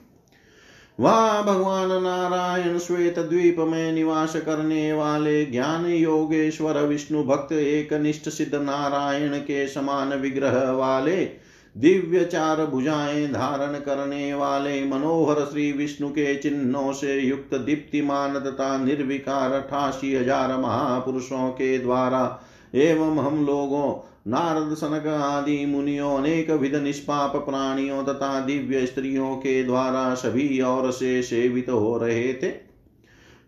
वहाँ 1.01 1.45
भगवान 1.45 2.03
नारायण 2.03 2.79
श्वेत 2.79 3.19
द्वीप 3.19 3.57
में 3.59 3.93
निवास 3.93 4.37
करने 4.37 4.93
वाले 4.93 5.45
ज्ञान 5.47 5.87
योगेश्वर 5.87 6.79
विष्णु 6.79 7.23
भक्त 7.25 7.53
एक 7.53 7.93
निष्ठ 7.93 8.29
सिद्ध 8.29 8.55
नारायण 8.55 9.39
के 9.39 9.67
समान 9.69 10.09
विग्रह 10.09 10.71
वाले 10.71 11.42
दिव्य 11.77 12.25
चार 12.25 12.65
भुजाएँ 12.67 13.27
धारण 13.29 13.79
करने 13.79 14.35
वाले 14.35 14.85
मनोहर 14.85 15.45
श्री 15.45 15.73
विष्णु 15.73 16.09
के 16.09 16.35
चिन्हों 16.35 16.93
से 16.93 17.19
युक्त 17.21 17.55
दीप्तिमान 17.55 18.39
तथा 18.41 18.77
निर्विकार 18.77 19.53
अठासी 19.53 20.15
हज़ार 20.15 20.57
महापुरुषों 20.57 21.51
के 21.51 21.79
द्वारा 21.79 22.41
एवं 22.75 23.19
हम 23.19 23.47
लोगों, 23.47 23.93
नारद 24.31 24.75
सनक 24.75 25.07
आदि 25.07 25.65
मुनियों, 25.67 26.17
अनेक 26.17 26.51
विध 26.51 26.75
निष्पाप 26.75 27.37
प्राणियों 27.37 28.05
तथा 28.05 28.41
दिव्य 28.41 28.87
स्त्रियों 28.87 29.37
के 29.37 29.63
द्वारा 29.65 30.15
सभी 30.15 30.61
और 30.61 30.91
से 30.93 31.23
सेवित 31.23 31.71
हो 31.71 31.99
रहे 31.99 32.33
थे। 32.35 32.72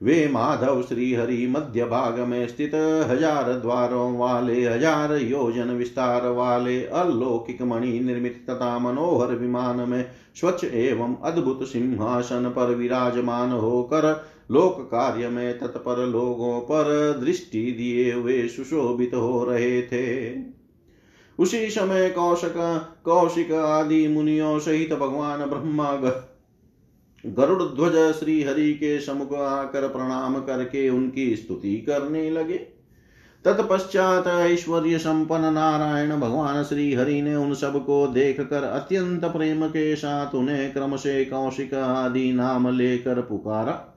वे 0.03 0.27
माधव 0.29 0.83
श्री 0.83 1.13
हरि 1.15 1.47
मध्य 1.47 1.85
भाग 1.85 2.19
में 2.21 2.47
स्थित 2.49 2.75
हज़ार 3.11 3.53
द्वारों 3.53 4.17
वाले, 4.19 4.65
हज़ार 4.65 5.13
योजन 5.13 5.71
विस्तार 5.71 6.29
वाले, 6.29 6.85
अलौकिक 6.85 7.63
मणि 7.63 7.99
निर्मित 8.01 8.45
तथा 8.51 8.79
मनोहर 8.79 9.35
विमान 9.35 9.89
में 9.89 10.05
स्वच्छ 10.35 10.65
एवं 10.65 11.17
अद्भुत 11.25 11.67
सिंहासन 11.69 12.53
पर 12.57 12.75
विराजमान 12.75 13.51
होकर 13.51 14.25
लोक 14.51 14.81
कार्य 14.81 15.29
में 15.29 15.59
तत्पर 15.59 16.07
लोगों 16.07 16.61
पर 16.61 17.21
दृष्टि 17.25 17.63
दिए 17.73 18.13
हुए 18.13 18.47
सुशोभित 18.49 19.15
हो 19.15 19.45
रहे 19.45 19.83
थे। 19.83 20.35
उसी 21.39 21.69
समय 21.71 22.09
कौशक, 22.11 22.55
कौशिक 23.05 23.53
आदि 23.53 24.07
मुनियों 24.09 24.59
सहित 24.59 24.93
भगवान 24.93 25.39
ब्रह्मा 25.39 25.93
गरुड़ 27.27 27.63
ध्वज 27.63 28.15
श्री 28.15 28.43
हरि 28.43 28.73
के 28.73 29.01
समुख 29.01 29.35
आकर 29.35 29.89
प्रणाम 29.89 30.35
करके 30.35 30.89
उनकी 30.89 31.37
स्तुति 31.37 31.77
करने 31.77 32.31
लगे। 32.31 32.57
तत्पश्चात 33.45 34.27
ऐश्वर्य 34.27 34.99
संपन्न 34.99 35.53
नारायण 35.53 36.21
भगवान 36.21 36.63
श्री 36.63 36.95
हरि 36.95 37.23
ने 37.23 37.35
उन 37.35 37.55
सबको 37.55 38.07
देख 38.07 38.41
कर 38.41 38.65
अत्यंत 38.65 39.25
प्रेम 39.25 39.67
के 39.69 39.97
साथ 39.97 40.35
उन्हें 40.35 40.73
क्रम 40.73 40.97
से 40.97 41.25
कौशिक 41.25 41.75
आदि 41.75 42.33
नाम 42.33 42.77
लेकर 42.77 43.21
पुकारा। 43.21 43.91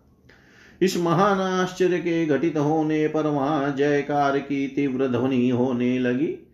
इस 0.81 0.97
महान 0.97 1.39
आश्चर्य 1.39 1.97
के 1.97 2.25
घटित 2.25 2.57
होने 2.57 3.07
पर 3.07 3.27
वहाँ 3.27 3.75
जयकार 3.75 4.39
की 4.39 4.67
तीव्र 4.67 5.07
ध्वनि 5.07 5.49
होने 5.49 5.99
लगी। 5.99 6.47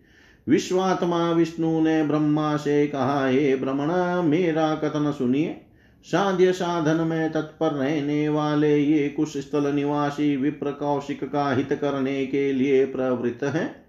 विश्वात्मा 0.48 1.32
विष्णु 1.32 1.80
ने 1.80 2.02
ब्रह्मा 2.02 2.56
से 2.56 2.86
कहा, 2.86 3.26
हे 3.26 3.56
ब्रह्मण, 3.56 4.22
मेरा 4.22 4.74
कथन 4.74 5.12
सुनिए। 5.12 5.60
साध्य 6.04 6.52
साधन 6.52 7.06
में 7.06 7.32
तत्पर 7.32 7.68
रहने 7.68 8.28
वाले 8.28 8.78
ये 8.78 9.08
कुछ 9.08 9.38
स्थल 9.38 9.74
निवासी 9.74 10.36
विप्र 10.36 10.70
कौशिक 10.70 11.24
का 11.24 11.52
हित 11.52 11.72
करने 11.72 12.26
के 12.26 12.52
लिए 12.52 12.84
प्रवृत्त 12.86 13.44
है। 13.44 13.84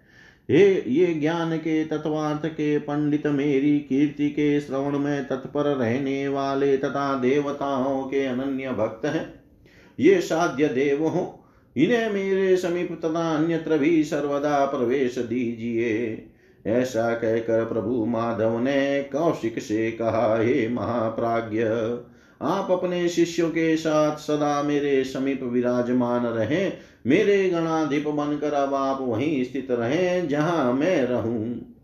हे, 0.52 0.84
ये 0.88 1.14
ज्ञान 1.14 1.58
के 1.58 1.86
तत्वार्थ 1.86 2.46
के 2.46 2.78
पंडित 2.78 3.28
मेरी 3.28 3.80
कीर्ति 3.80 4.30
के 4.30 4.60
श्रवण 4.60 5.00
में 5.00 5.28
तत्पर 5.28 5.64
रहने 5.64 6.28
वाले 6.28 6.78
तथा 6.78 7.20
देवताओं 7.20 8.04
के 8.04 8.26
अनन्य 8.26 8.72
भक्त 8.72 9.06
हैं। 9.06 9.44
ये 10.00 10.22
साध्य 10.22 10.68
देव 10.68 11.08
हो, 11.08 11.46
इन्हें 11.78 12.14
मेरे 12.14 12.58
समीप 12.58 12.92
तथा 12.92 13.36
अन्यत्र 13.36 13.78
भी 13.78 14.04
सर्वदा 14.04 14.66
प्रवेश 14.66 15.18
दीजिए। 15.18 16.16
ऐसा 16.68 17.14
कहकर 17.14 17.66
प्रभु 17.66 18.06
माधव 18.06 18.60
ने 18.60 19.04
कौशिक 19.04 19.60
से 19.60 19.92
कहा, 19.92 20.38
हे 20.42 20.68
महाप्राज्य 20.70 21.64
आप 22.42 22.72
अपने 22.72 23.10
शिष्यों 23.10 23.50
के 23.50 23.78
साथ 23.78 24.18
सदा 24.18 24.64
मेरे 24.64 25.04
समीप 25.04 25.44
विराजमान 25.44 26.26
रहे। 26.26 26.72
मेरे 27.08 27.50
गणाधिप 27.50 28.08
बनकर 28.08 28.54
अब 28.54 28.74
आप 28.74 28.98
वहीं 29.02 29.44
स्थित 29.44 29.68
रहे 29.72 30.28
जहाँ 30.28 30.74
मैं 30.74 31.04
रहूँ। 31.04 31.76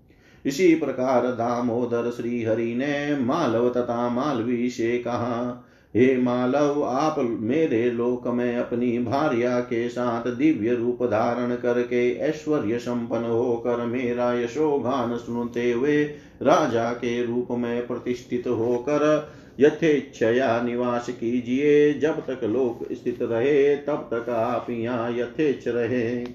इसी 0.46 0.76
प्रकार 0.76 1.28
दामोदर 1.28 2.12
श्री 2.12 2.44
हरि 2.44 2.76
ने 2.76 3.18
मालव 3.20 3.70
तथा 3.70 4.10
मालवी 4.10 4.70
से 4.70 4.98
कहा 4.98 5.68
हे 5.96 6.18
मालव, 6.18 6.84
आप 6.84 7.16
मेरे 7.20 7.92
लोक 7.92 8.28
में 8.28 8.58
अपनी 8.58 9.00
भार्या 9.00 9.60
के 9.60 9.90
साथ 9.90 10.28
दिव्य 10.28 10.76
रूप 10.76 11.04
धारण 11.04 11.56
करके 11.56 12.16
ऐश्वर्य 12.16 12.80
संपन्न 12.80 13.26
होकर 13.26 13.86
मेरा 13.86 14.34
यशोगान 14.34 15.18
सुनते 15.18 15.72
हुए 15.72 16.04
राजा 16.42 16.92
के 16.92 17.26
रूप 17.26 17.48
में 17.52 17.88
प्रतिष्ठित 17.88 18.48
होकर 18.48 19.32
यथेच्छया 19.60 20.62
निवास 20.62 21.10
कीजिए। 21.10 21.94
जब 21.94 22.20
तक 22.20 22.44
लोक 22.44 22.94
स्थित 22.94 23.20
रहे, 23.22 23.76
तब 23.76 24.10
तक 24.14 24.30
आप 24.30 24.68
यहाँ 24.70 25.12
यथेच 25.12 25.68
रहे। 25.68 26.26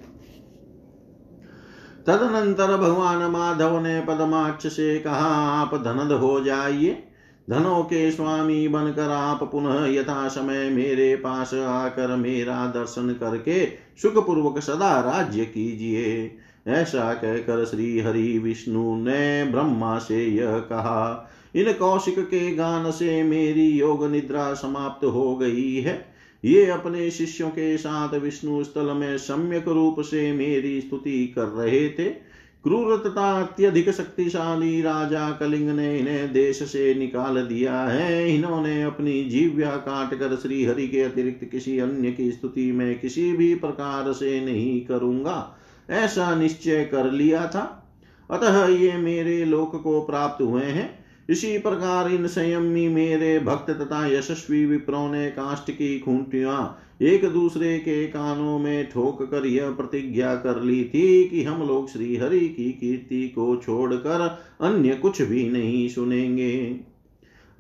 तदनंतर 2.07 2.77
भगवान 2.77 3.31
माधव 3.31 3.81
ने 3.83 4.01
पदमाक्ष 4.01 4.67
से 4.67 4.99
कहा, 4.99 5.35
आप 5.63 5.75
धनद 5.75 6.13
हो 6.13 6.41
जाइए। 6.41 7.03
धनों 7.51 7.83
के 7.83 8.11
स्वामी 8.11 8.69
बनकर 8.69 9.11
आप 9.11 9.49
पुनः 9.53 9.87
यथा 9.87 10.29
समय 10.29 10.71
मेरे 10.71 11.17
पास 11.17 11.55
आकर 11.55 12.17
मेरा 12.17 12.67
दर्शन 12.67 13.13
करके 13.21 13.67
सुखपूर्वक 14.03 14.59
सदा 14.59 15.01
राज्य 15.01 15.45
कीजिए। 15.45 16.37
ऐसा 16.67 17.15
कहकर 17.15 17.65
श्री 17.65 18.01
हरि 18.01 18.39
विष्णु 18.39 18.97
ने 18.97 19.45
ब्रह्मा 19.45 19.99
से 19.99 20.25
यह 20.25 20.59
कहा, 20.59 21.31
इन 21.55 21.73
कौशिक 21.73 22.19
के 22.19 22.55
गान 22.55 22.91
से 22.91 23.23
मेरी 23.23 23.69
योग 23.71 24.07
निद्रा 24.07 24.55
समाप्त 24.55 25.05
हो 25.05 25.37
गई 25.37 25.75
है। 25.75 26.17
ये 26.45 26.67
अपने 26.67 27.11
शिष्यों 27.11 27.49
के 27.49 27.77
साथ 27.77 28.15
विष्णु 28.15 28.65
स्थल 28.65 28.93
में 28.93 29.19
सम्यक 29.19 29.69
रूप 29.69 30.01
से 30.01 30.33
मेरी 30.33 30.81
स्तुति 30.81 31.27
कर 31.27 31.45
रहे 31.45 31.89
थे। 31.89 32.26
क्रूर 32.67 32.97
तथा 32.97 33.43
अत्यधिक 33.43 33.91
शक्तिशाली 33.91 34.83
राजा 34.83 35.31
कलिंग 35.31 35.71
ने 35.71 35.99
इन्हें 35.99 36.33
देश 36.33 36.63
से 36.63 36.95
निकाल 36.95 37.43
दिया 37.43 37.83
है। 37.83 38.35
इन्होंने 38.35 38.83
अपनी 38.83 39.25
जीव्या 39.25 39.71
काट 39.71 40.15
कर 40.15 40.37
श्री 40.37 40.65
हरि 40.65 40.89
के 40.89 41.01
अतिरिक्त 41.01 41.45
किसी 41.45 41.79
अन्य 41.79 42.13
की 42.13 42.33
स्तुति 42.33 42.73
में 42.73 43.01
किसी 43.01 43.33
भी 43.33 43.55
प्रकार 43.55 44.13
से 44.13 44.45
नहीं 44.45 44.87
करूँगा। 44.87 45.57
ऐसा 45.91 46.35
निश्चय 46.35 46.85
कर 46.85 47.11
लिया 47.11 47.47
था। 47.47 47.95
अतः 48.31 48.67
ये 48.67 48.93
मेरे 48.93 49.45
लोक 49.45 49.83
को 49.83 50.01
प्राप्त 50.01 50.43
हुए 50.43 50.65
हैं। 50.65 51.06
इसी 51.31 51.59
प्रकार 51.59 52.11
इन 52.11 52.27
संयमी 52.27 52.89
मेरे 52.89 53.39
भक्त 53.39 53.71
तथा 53.71 54.07
यशस्वी 54.07 54.67
विप्रों 54.67 55.09
ने 55.09 55.31
काष्ट 55.31 55.71
की 55.71 55.99
खूंटियाँ 55.99 56.83
एक 57.03 57.29
दूसरे 57.29 57.79
के 57.79 58.07
कानों 58.07 58.59
में 58.59 58.91
ठोक 58.91 59.23
कर 59.23 59.47
यह 59.47 59.71
प्रतिज्ञा 59.71 60.35
कर 60.35 60.63
ली 60.63 60.85
थी 60.85 61.29
कि 61.29 61.43
हम 61.45 61.67
लोग 61.67 61.91
श्री 61.91 62.17
हरि 62.17 62.41
की 62.41 62.73
कीर्ति 62.73 63.29
को 63.29 63.57
छोड़कर 63.57 64.43
अन्य 64.61 64.95
कुछ 64.95 65.23
भी 65.23 65.49
नहीं 65.49 65.89
सुनेंगे। 65.89 66.81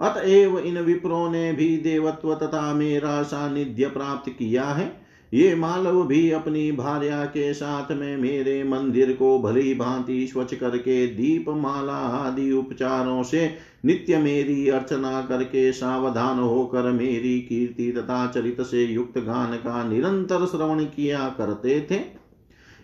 अतएव 0.01 0.59
इन 0.59 0.79
विप्रों 0.79 1.31
ने 1.31 1.53
भी 1.53 1.77
देवत्व 1.77 2.35
तथा 2.35 2.75
मेरा 2.75 3.23
सानिध्य 3.23 3.87
प्राप्त 3.87 4.31
किया 4.31 4.65
है। 4.65 5.06
ये 5.37 5.55
मालव 5.55 6.03
भी 6.07 6.31
अपनी 6.31 6.73
भार्या 6.73 7.25
के 7.25 7.55
साथ 7.55 7.93
में 7.93 8.17
मेरे 8.17 8.65
मंदिर 8.65 9.13
को 9.13 9.39
भली 9.39 9.75
भांति 9.75 10.27
स्वच्छ 10.27 10.55
करके 10.55 11.07
दीप 11.07 11.49
माला 11.49 11.93
आदि 11.93 12.53
उपचारों 12.53 13.23
से 13.23 13.55
नित्य 13.85 14.19
मेरी 14.19 14.69
अर्चना 14.69 15.21
करके 15.23 15.73
सावधान 15.73 16.39
होकर 16.39 16.91
मेरी 16.91 17.41
कीर्ति 17.41 17.91
तथा 17.93 18.27
चरित 18.27 18.61
से 18.61 18.85
युक्त 18.85 19.19
गान 19.19 19.57
का 19.57 19.89
निरंतर 19.89 20.47
श्रवण 20.47 20.85
किया 20.85 21.29
करते 21.39 21.87
थे। 21.91 22.01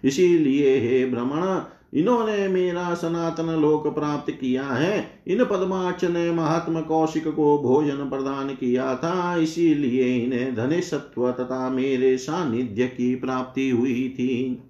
इसीलिए 0.05 0.79
हे 0.79 1.05
भ्रमण 1.07 1.61
इन्होंने 1.95 2.49
मेरा 2.49 2.95
सनातन 2.95 3.47
लोक 3.61 3.95
प्राप्त 3.95 4.31
किया 4.31 4.63
है। 4.63 5.23
इन 5.27 5.45
पद्माक्ष 5.45 6.05
ने 6.05 6.31
महात्मा 6.31 6.81
कौशिक 6.81 7.29
को 7.29 7.59
भोजन 7.59 8.11
प्रदान 8.11 8.49
किया 8.49 8.95
था। 8.95 9.37
इसीलिए 9.37 10.25
इन्हें 10.25 10.55
धनेशत्व 10.55 11.31
तथा 11.31 11.69
मेरे 11.69 12.17
सानिध्य 12.19 12.87
की 12.87 13.15
प्राप्ति 13.15 13.71
हुई 13.71 14.09
थी। 14.09 14.63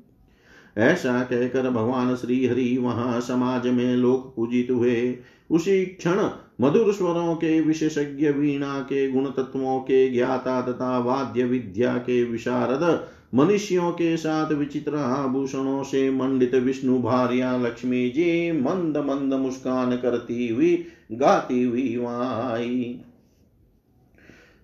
ऐसा 0.79 1.23
कहकर 1.23 1.71
भगवान 1.71 2.17
श्री 2.17 2.47
हरि 2.47 2.79
वहाँ 2.79 3.21
समाज 3.21 3.67
में 3.67 3.97
लोक 3.97 4.33
पूजित 4.37 4.69
हुए। 4.71 5.19
उसी 5.51 5.87
क्षण 5.87 6.29
मधुर 6.61 6.93
स्वरों 6.93 7.35
के 7.35 7.61
विशेषज्ञ 7.61 8.29
वीणा 8.29 8.81
के 8.81 9.11
गुण 9.11 9.25
तत्वों 9.25 9.81
के 9.81 10.11
ज्ञाता 10.11 10.61
तथा 10.63 10.99
वाद्य 10.99 11.45
विद्या 11.45 11.95
के 11.95 12.25
विशारद 12.25 13.09
मनुष्यों 13.35 13.91
के 13.93 14.17
साथ 14.17 14.53
विचित्र 14.53 14.97
आभूषणों 14.97 15.83
से 15.83 16.11
मंडित 16.11 16.55
विष्णु 16.55 16.99
भार्या 16.99 17.57
लक्ष्मी 17.57 18.09
जी 18.11 18.53
मंद 18.53 18.97
मंद 18.97 19.35
मुस्कान 19.35 19.97
करती 19.97 20.49
हुई, 20.49 20.75
गाती 21.13 21.63
हुई 21.63 22.05
आई 22.09 23.01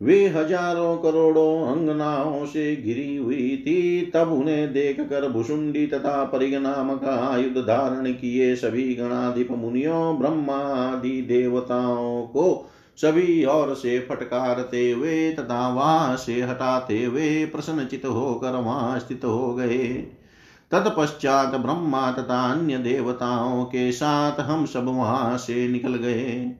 वे 0.00 0.26
हज़ारों 0.26 0.96
करोड़ों 0.96 1.66
अंगनाओं 1.66 2.46
से 2.46 2.76
घिरी 2.76 3.16
हुई 3.16 3.56
थी, 3.66 4.10
तब 4.14 4.32
उन्हें 4.32 4.72
देख 4.72 5.00
कर 5.00 5.28
भुषुंडी 5.28 5.86
तथा 5.86 6.24
परिग 6.24 6.54
नामक 6.54 7.04
आयुध 7.04 7.58
धारण 7.58 8.12
किए 8.12 8.54
सभी 8.56 8.94
गणाधिप 8.94 9.50
मुनियों 9.50 10.18
ब्रह्मा 10.18 10.58
आदि 10.74 11.22
देवताओं 11.22 12.22
को 12.26 12.70
सभी 13.00 13.44
और 13.44 13.74
से 13.74 13.98
फटकारते 14.00 14.90
हुए, 14.90 15.32
तथा 15.32 15.68
वहाँ 15.68 16.16
से 16.16 16.42
हटाते 16.42 17.04
हुए 17.04 17.46
प्रसन्नचित 17.46 18.04
होकर 18.04 18.50
वहाँ 18.50 18.98
स्थित 18.98 19.24
हो 19.24 19.54
गए। 19.54 19.88
तत्पश्चात 20.70 21.54
ब्रह्मा 21.54 22.12
तथा 22.12 22.52
अन्य 22.52 22.78
देवताओं 22.78 23.64
के 23.64 23.92
साथ 23.92 24.40
हम 24.40 24.66
सब 24.66 24.84
वहाँ 24.84 25.38
से 25.38 25.68
निकल 25.68 25.94
गए। 25.94 26.52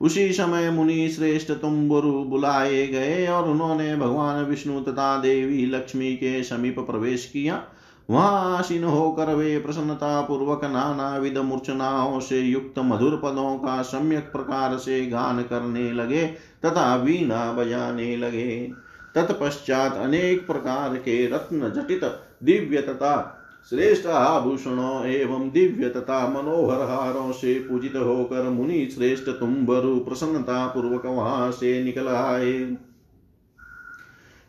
उसी 0.00 0.32
समय 0.32 0.70
मुनि 0.70 1.08
श्रेष्ठ 1.08 1.52
तुम्बुरु 1.52 2.12
बुलाए 2.12 2.86
गए 2.86 3.26
और 3.26 3.48
उन्होंने 3.50 3.96
भगवान 3.96 4.44
विष्णु 4.44 4.80
तथा 4.80 5.16
देवी 5.16 5.66
लक्ष्मी 5.66 6.16
के 6.16 6.42
समीप 6.42 6.78
प्रवेश 6.78 7.26
किया। 7.26 7.64
वहाँ 8.12 8.58
आसीन 8.58 8.84
होकर 8.84 9.34
वे 9.34 9.58
प्रसन्नता 9.58 10.20
पूर्वक 10.22 10.64
नाना 10.64 11.16
विध 11.16 11.38
मूर्छनाओं 11.40 12.18
से 12.20 12.40
युक्त 12.40 12.78
मधुर 12.78 13.16
पदों 13.16 13.56
का 13.58 13.80
सम्यक 13.82 14.30
प्रकार 14.32 14.76
से 14.78 15.04
गान 15.06 15.42
करने 15.42 15.92
लगे, 15.92 16.26
तथा 16.64 16.94
वीणा 16.96 17.52
बजाने 17.52 18.16
लगे। 18.16 18.70
तत्पश्चात 19.14 19.96
अनेक 19.98 20.46
प्रकार 20.46 20.96
के 20.96 21.26
रत्न 21.26 21.70
जटित 21.70 22.04
दिव्य 22.42 22.80
तथा 22.80 23.38
श्रेष्ठ 23.72 24.06
आभूषणों 24.06 25.04
एवं 25.06 25.50
दिव्य 25.50 25.88
तथा 25.88 26.26
मनोहर 26.28 26.80
हारों 26.88 27.30
से 27.32 27.54
पूजित 27.60 27.96
होकर 27.96 28.48
मुनि 28.48 28.86
श्रेष्ठ 28.94 29.28
तुम्बरु 29.30 29.98
प्रसन्नता 30.00 30.66
पूर्वक 30.66 31.06
वहाँ 31.06 31.50
से 31.50 31.82
निकल 31.84 32.08
आए 32.08 32.52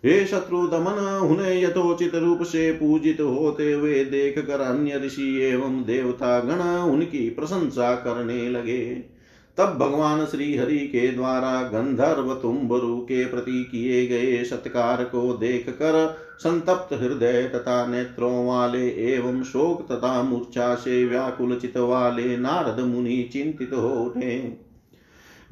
हे 0.06 0.26
शत्रु 0.26 0.68
दमन 0.68 0.98
उन्हें 1.24 1.64
यथोचित 1.64 2.16
रूप 2.16 2.42
से 2.44 2.72
पूजित 2.72 3.22
होते 3.22 3.72
हुए 3.74 4.04
देख 4.06 4.40
कर 4.48 4.62
अन्य 4.62 4.98
ऋषि 5.06 5.28
एवं 5.42 5.84
देवता 5.84 6.40
गण 6.40 6.62
उनकी 6.92 7.30
प्रशंसा 7.30 7.96
करने 7.96 8.50
लगे। 8.50 8.84
तब 9.58 9.78
भगवान 9.80 10.26
श्री 10.26 10.56
हरि 10.58 10.78
के 10.78 11.08
द्वारा 11.12 11.62
गंधर्व 11.64 12.34
तुम्बरु 12.34 12.98
के 12.98 13.26
प्रति 13.26 13.64
किए 13.64 14.06
गए 14.08 14.44
सत्कार 14.44 15.04
को 15.04 15.34
देख 15.34 15.70
कर 15.70 16.18
संतप्त 16.40 16.94
हृदय 16.94 17.44
तथा 17.56 17.86
नेत्रों 17.88 18.46
वाले 18.48 18.88
एवं 19.14 19.44
शोक 19.44 19.88
तथा 19.92 20.22
मूर्छा 20.24 20.76
से 20.76 21.06
व्याकुल 21.06 21.56
चित 21.56 21.78
वाले 21.78 22.38
नारद 22.38 22.80
मुनि 22.84 23.30
चिंतित 23.34 23.74
हो 23.74 23.94
उठे। 24.06 24.38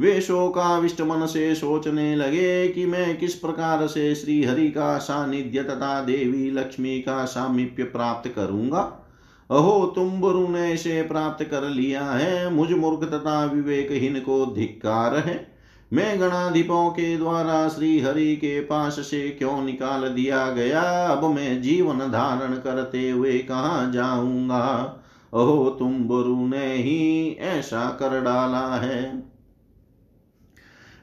वे 0.02 0.22
शोकाविष्ट 0.22 1.02
मन 1.02 1.26
से 1.26 1.56
सोचने 1.56 2.16
लगे 2.16 2.68
कि 2.68 2.86
मैं 2.86 3.18
किस 3.18 3.36
प्रकार 3.36 3.88
से 3.88 4.16
श्री 4.16 4.44
हरि 4.44 4.68
का 4.68 4.98
सानिध्य 4.98 5.64
तथा 5.64 6.02
देवी 6.02 6.52
लक्ष्मी 6.52 7.00
का 7.00 7.26
सामीप्य 7.26 7.84
प्राप्त 7.84 8.34
करूँगा? 8.36 9.10
अहो, 9.52 9.94
तुम 9.96 10.10
बुरु 10.10 10.48
ने 10.48 10.74
इसे 10.74 11.02
प्राप्त 11.02 11.44
कर 11.44 11.62
लिया 11.62 12.06
है। 12.06 12.54
मुझ 12.54 12.72
मूर्ख 12.72 13.10
तथा 13.10 13.46
विवेकहीन 13.46 14.20
को 14.20 14.46
धिक्कार 14.46 15.16
है। 15.16 15.56
मैं 15.94 16.20
गणाधिपों 16.20 16.90
के 16.90 17.18
द्वारा 17.18 17.70
श्री 17.70 18.00
हरि 18.00 18.36
के 18.36 18.60
पास 18.60 18.94
से 18.94 19.30
क्यों 19.30 19.64
निकाल 19.64 20.08
दिया 20.08 20.52
गया? 20.52 20.82
अब 21.08 21.26
मैं 21.26 21.62
जीवन 21.62 22.00
धारण 22.00 22.54
करते 22.54 23.10
हुए 23.10 23.38
कहा 23.38 23.92
जाऊँगा? 23.92 25.00
अहो, 25.34 25.76
तुम 25.80 25.94
बुरु 25.94 26.48
ने 26.48 26.76
ही 26.76 27.38
ऐसा 27.40 27.90
कर 27.90 28.22
डाला 28.22 28.76
है। 28.76 29.31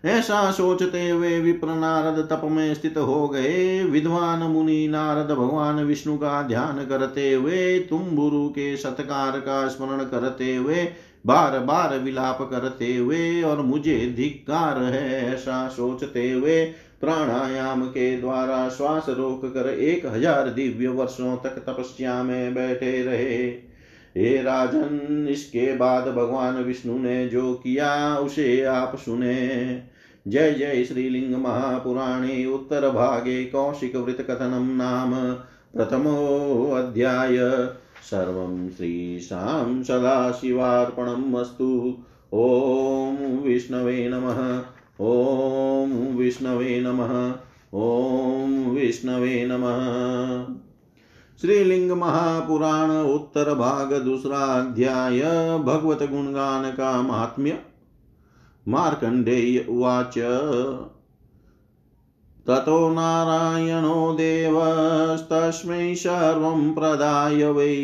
ऐसा 0.04 0.50
सोचते 0.50 1.08
हुए 1.08 1.38
विप्र 1.40 1.68
नारद 1.68 2.18
तप 2.30 2.42
में 2.44 2.74
स्थित 2.74 2.96
हो 2.98 3.28
गए। 3.28 3.82
विद्वान 3.84 4.42
मुनि 4.42 4.86
नारद 4.88 5.30
भगवान 5.30 5.82
विष्णु 5.84 6.16
का 6.16 6.42
ध्यान 6.42 6.84
करते 6.86 7.32
हुए, 7.32 7.78
तुम 7.80 8.14
गुरु 8.16 8.48
के 8.48 8.76
सत्कार 8.76 9.38
का 9.40 9.66
स्मरण 9.68 10.04
करते 10.04 10.54
हुए 10.56 10.88
बार 11.26 11.58
बार 11.60 11.98
विलाप 11.98 12.38
करते 12.50 12.94
हुए 12.96 13.42
और 13.42 13.60
मुझे 13.62 13.96
धिक्कार 14.16 14.82
है 14.82 15.34
ऐसा 15.34 15.66
सोचते 15.68 16.30
हुए 16.30 16.64
प्राणायाम 17.00 17.86
के 17.86 18.16
द्वारा 18.20 18.68
श्वास 18.68 19.06
रोक 19.08 19.44
कर 19.44 19.68
एक 19.70 20.06
हज़ार 20.06 20.48
दिव्य 20.48 20.88
वर्षों 20.88 21.36
तक 21.36 21.58
तपस्या 21.66 22.22
में 22.22 22.54
बैठे 22.54 23.02
रहे। 23.02 23.67
हे 24.18 24.42
राजन, 24.42 25.26
इसके 25.30 25.76
बाद 25.76 26.08
भगवान 26.08 26.54
विष्णु 26.54 26.98
ने 26.98 27.28
जो 27.28 27.54
किया, 27.54 28.18
उसे 28.18 28.62
आप 28.62 28.96
सुने। 28.96 29.36
जय 30.28 30.52
जय 30.52 30.84
श्रीलिंग 30.84 31.34
महापुराणे 31.34 32.46
उत्तर 32.46 32.90
भागे 32.90 33.44
कौशिक 33.44 33.96
वृत 33.96 34.20
कथनम 34.20 34.76
नाम 34.76 35.32
प्रथमोऽध्याय 35.74 37.36
सर्वं 38.10 38.70
श्रीशां 38.70 39.82
सदाशिवार्पणम् 39.82 41.34
अस्तु। 41.34 41.98
विष्णवे 43.44 44.08
नमः। 44.08 44.62
ॐ 45.00 46.16
विष्णवे 46.16 46.80
नमः। 46.80 47.34
ॐ 47.74 48.70
विष्णवे 48.70 49.48
नमः। 49.50 50.67
श्रीलिंग 51.40 51.90
महापुराण 51.90 52.90
उत्तर 52.90 53.54
भाग 53.54 53.94
दूसरा 54.02 54.38
अध्याय 54.38 55.20
भगवत 55.58 56.02
गुणगान 56.02 56.70
का 56.70 57.02
महात्म्य। 57.02 57.58
मार्कण्डेय 58.68 59.66
उवाच। 59.68 60.18
ततो 62.46 62.88
नारायणो 62.88 64.12
देवस्तस्मै 64.12 65.94
सर्वं 65.94 66.74
प्रदाय 66.74 67.50
वै 67.50 67.76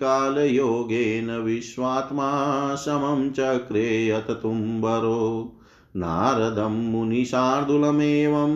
कालयोगेन 0.00 1.30
विश्वात्मा 1.30 2.30
समं 2.74 3.30
चक्रेयत 3.30 4.30
तुम्बरो 4.30 5.57
नारदं 5.96 6.90
मुनिशार्दूलमेवं 6.90 8.52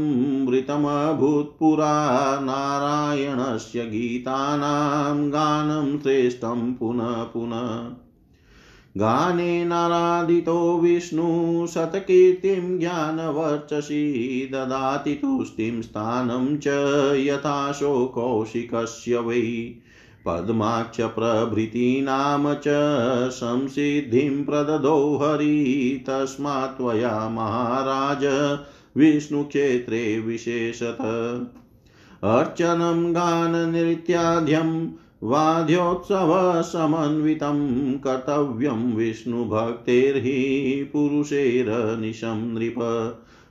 वृतमभूत्पुरा 0.46 2.10
नारायणस्य 2.40 3.84
गीतानां 3.84 5.28
गानं 5.32 5.98
श्रेष्ठं 5.98 6.74
पुनः 6.74 7.22
पुनः। 7.22 7.96
गानेनाराधितो 8.96 10.78
विष्णु 10.78 11.66
शतकीर्तिं 11.66 12.78
ज्ञानवर्चसि 12.78 14.48
ददाति 14.52 15.14
तुष्टिं 15.14 15.82
स्थानं 15.82 16.58
च 16.58 16.66
यथाशो 17.16 18.06
कौशिकस्य 18.06 19.18
वै। 19.18 19.81
पद्माक्ष 20.26 21.00
प्रभृतीनां 21.00 22.54
च 22.54 22.64
संसिद्धिं 23.30 24.44
प्रददौ 24.44 25.16
हरि, 25.16 26.04
तस्मात् 26.08 26.78
त्वया 26.78 27.28
महाराज 27.28 28.24
विष्णुक्षेत्रे 28.96 30.18
विशेषत। 30.18 30.98
अर्चनं 32.24 33.14
गाननृत्याद्यं 33.14 34.86
वाद्योत्सवसमन्वितं 35.22 36.38
कर्तव्यं 37.98 38.94
विष्णुभक्तेर्हि 38.96 40.90
पुरुषैरनिशं 40.92 42.54
नृप। 42.54 42.74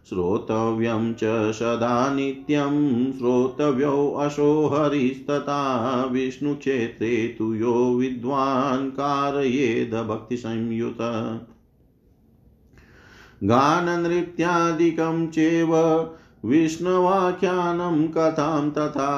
श्रोतव्यं 0.10 1.14
च 1.14 1.24
सदा 1.52 2.14
नित्यं 2.14 3.12
श्रोतव्यो 3.12 4.12
अशो 4.12 4.68
हरिस्तथा 4.68 6.06
विष्णुक्षेत्रे 6.06 7.36
तु 7.40 7.54
यो 7.54 7.94
विद्वान् 7.96 8.92
कारयेद 8.92 9.96
भक्तिसंयुत। 9.96 10.98
गाननृत्यादिकं 13.44 15.28
चेव 15.28 15.76
विष्णवाख्यानं 16.46 18.08
कथां 18.08 18.70
तथा 18.70 19.10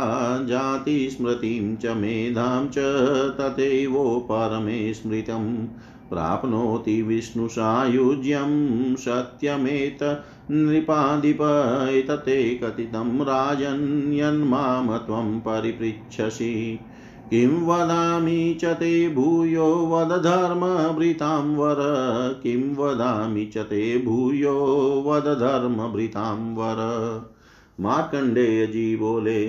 जातिस्मृतिं 0.45 1.75
च 1.75 1.86
मेधां 1.86 2.67
च 2.67 2.77
तथैवो 3.41 4.27
परमे 4.31 4.93
स्मृतं 4.93 5.67
प्राप्नोति 6.09 7.01
विष्णुसायुज्यं 7.01 8.51
सत्यमेत 8.95 10.23
नृपाधिप 10.51 11.41
एतते 11.91 12.59
कथितं 12.63 13.21
राजन् 13.21 14.13
यन्माम 14.13 14.97
त्वं 14.97 15.39
परिपृच्छसि। 15.39 16.79
किं 17.34 17.63
वदामि 17.67 18.58
च 18.62 18.65
ते 18.65 19.10
भूयो 19.10 19.65
वद 19.65 20.08
धर्मभृतां 20.08 21.56
वर 21.56 21.76
किं 22.43 22.76
वदामि 22.76 23.46
च 23.46 23.58
ते 23.58 23.98
भूयो 23.98 24.54
वद 25.08 25.24
धर्मभृतां 25.24 26.56
वर 26.56 26.82
मार्कंडेय 27.80 28.67
जी 28.67 28.96
बोले, 28.96 29.46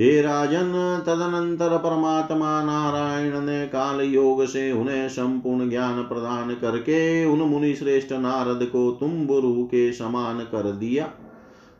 हे 0.00 0.22
राजन, 0.22 1.02
तदनंतर 1.06 1.76
परमात्मा 1.78 2.62
नारायण 2.62 3.40
ने 3.40 3.66
काल 3.66 4.00
योग 4.00 4.46
से 4.46 4.72
उन्हें 4.72 5.08
संपूर्ण 5.08 5.70
ज्ञान 5.70 6.02
प्रदान 6.02 6.54
करके 6.54 7.24
उन 7.24 7.38
मुनि 7.38 7.74
श्रेष्ठ 7.74 8.12
नारद 8.12 8.64
को 8.64 8.90
तुम 9.00 9.26
बुरु 9.26 9.64
के 9.64 9.92
समान 9.92 10.38
कर 10.38 10.72
दिया। 10.72 11.04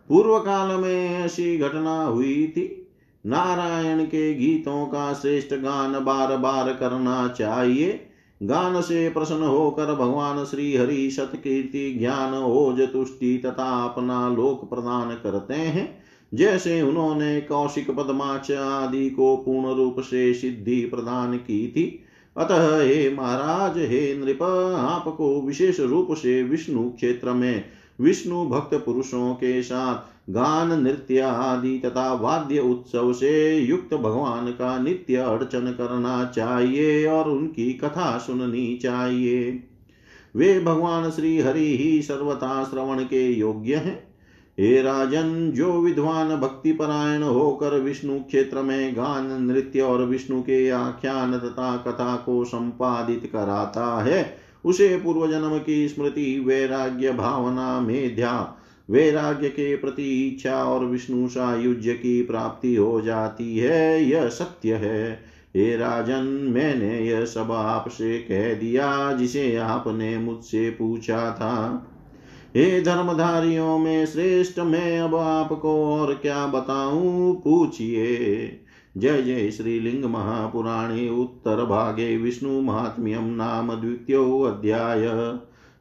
पूर्व 0.08 0.38
काल 0.38 0.80
में 0.80 1.24
ऐसी 1.24 1.58
घटना 1.58 2.04
हुई 2.04 2.46
थी। 2.56 2.78
नारायण 3.26 4.04
के 4.04 4.34
गीतों 4.34 4.86
का 4.86 5.12
श्रेष्ठ 5.12 5.54
गान 5.54 6.04
बार 6.04 6.36
बार 6.36 6.72
करना 6.72 7.28
चाहिए। 7.28 8.00
गान 8.42 8.80
से 8.80 9.08
प्रसन्न 9.08 9.42
होकर 9.42 9.94
भगवान 9.94 10.44
श्री 10.44 10.76
हरि 10.76 11.10
सतकीर्ति 11.10 11.96
ज्ञान, 11.98 12.34
ओज, 12.34 12.80
तुष्टि 12.80 13.38
तथा 13.38 13.84
अपना 13.84 14.28
लोक 14.28 14.70
प्रदान 14.70 15.10
करते 15.10 15.54
हैं। 15.54 16.02
जैसे 16.34 16.82
उन्होंने 16.82 17.40
कौशिक 17.40 17.90
पदमाच 17.90 18.52
आदि 18.52 19.10
को 19.10 19.36
पूर्ण 19.36 19.76
रूप 19.76 20.00
से 20.00 20.34
सिद्धि 20.34 20.80
प्रदान 20.80 21.36
की 21.36 21.68
थी। 21.68 22.04
अतः 22.36 22.82
हे 22.82 23.14
महाराज, 23.14 23.78
हे 23.78 24.14
नृप, 24.14 24.42
आपको 24.78 25.40
विशेष 25.40 25.80
रूप 25.80 26.08
से 26.12 26.42
विष्णु 26.42 26.90
क्षेत्र 26.90 27.32
में 27.32 27.64
विष्णु 28.02 28.44
भक्त 28.44 28.74
पुरुषों 28.74 29.34
के 29.34 29.62
साथ 29.62 30.12
गान, 30.30 30.82
नृत्य 30.82 31.20
आदि 31.20 31.78
तथा 31.78 32.14
वाद्य 32.14 32.58
उत्सव 32.58 33.12
से 33.12 33.58
युक्त 33.58 33.94
भगवान 33.94 34.46
का 34.46 34.78
नित्य 34.78 35.16
अर्चन 35.16 35.60
करना 35.60 36.24
चाहिए 36.24 37.06
और 37.06 37.30
उनकी 37.30 37.72
कथा 37.72 38.18
सुननी 38.18 38.76
चाहिए। 38.76 39.62
वे 40.36 40.60
भगवान 40.60 41.10
श्री 41.10 41.38
हरि 41.40 41.76
ही 41.76 42.02
सर्वथा 42.02 42.64
श्रवण 42.64 42.98
के 42.98 43.32
योग्य 43.32 43.74
हैं। 43.74 44.12
हे 44.60 44.82
राजन, 44.82 45.50
जो 45.50 45.72
विद्वान 45.80 46.36
भक्ति 46.36 46.72
परायण 46.72 47.22
होकर 47.22 47.80
विष्णु 47.80 48.18
क्षेत्र 48.20 48.62
में 48.62 48.96
गान, 48.96 49.42
नृत्य 49.44 49.80
और 49.80 50.04
विष्णु 50.04 50.42
के 50.42 50.70
आख्यान 50.70 51.38
तथा 51.38 51.76
कथा 51.76 52.16
को 52.16 52.44
संपादित 52.44 53.30
कराता 53.32 54.02
है 54.02 54.41
उसे 54.64 54.96
पूर्व 54.96 55.30
जन्म 55.30 55.58
की 55.58 55.88
स्मृति 55.88 56.44
वैराग्य 56.46 57.12
भावना 57.12 57.80
मेध्या, 57.80 58.54
वैराग्य 58.90 59.48
के 59.48 59.76
प्रति 59.76 60.28
इच्छा 60.28 60.64
और 60.64 60.84
विष्णु 60.84 61.28
सायुज्य 61.28 61.92
की 61.92 62.22
प्राप्ति 62.22 62.76
हो 62.76 63.00
जाती 63.00 63.58
है, 63.58 64.04
यह 64.04 64.28
सत्य 64.28 64.74
है। 64.74 65.32
हे 65.56 65.76
राजन, 65.76 66.24
मैंने 66.24 67.00
यह 67.00 67.24
सब 67.24 67.52
आपसे 67.52 68.18
कह 68.18 68.54
दिया, 68.54 69.12
जिसे 69.12 69.56
आपने 69.56 70.18
मुझसे 70.18 70.70
पूछा 70.70 71.30
था। 71.30 71.88
हे 72.56 72.80
धर्मधारियों 72.80 73.78
में 73.78 74.06
श्रेष्ठ, 74.06 74.58
मैं 74.58 75.00
अब 75.00 75.14
आपको 75.14 75.86
और 75.86 76.14
क्या 76.14 76.46
बताऊँ? 76.46 77.42
पूछिए। 77.42 78.61
जय 78.96 79.22
जय 79.22 79.50
श्रीलिंग 79.50 80.04
महापुराणे 80.04 81.08
उत्तर 81.08 81.64
भागे 81.64 82.16
विष्णु 82.16 82.60
महात्म्यम 82.60 83.24
नाम 83.24 83.74
द्वितीयोऽध्याय 83.74 85.06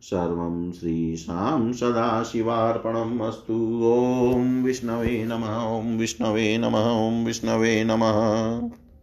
सर्वं 0.01 0.71
श्रीशां 0.71 1.73
सदाशिवार्पणम् 1.73 3.21
अस्तु। 3.21 3.81
ॐ 3.83 4.63
विष्णवे 4.63 5.25
नमः, 5.25 5.57
ॐ 5.57 5.97
विष्णवे 5.97 6.57
नमः, 6.57 6.89
ॐ 6.89 7.25
विष्णवे 7.25 7.83
नमः। 7.83 8.80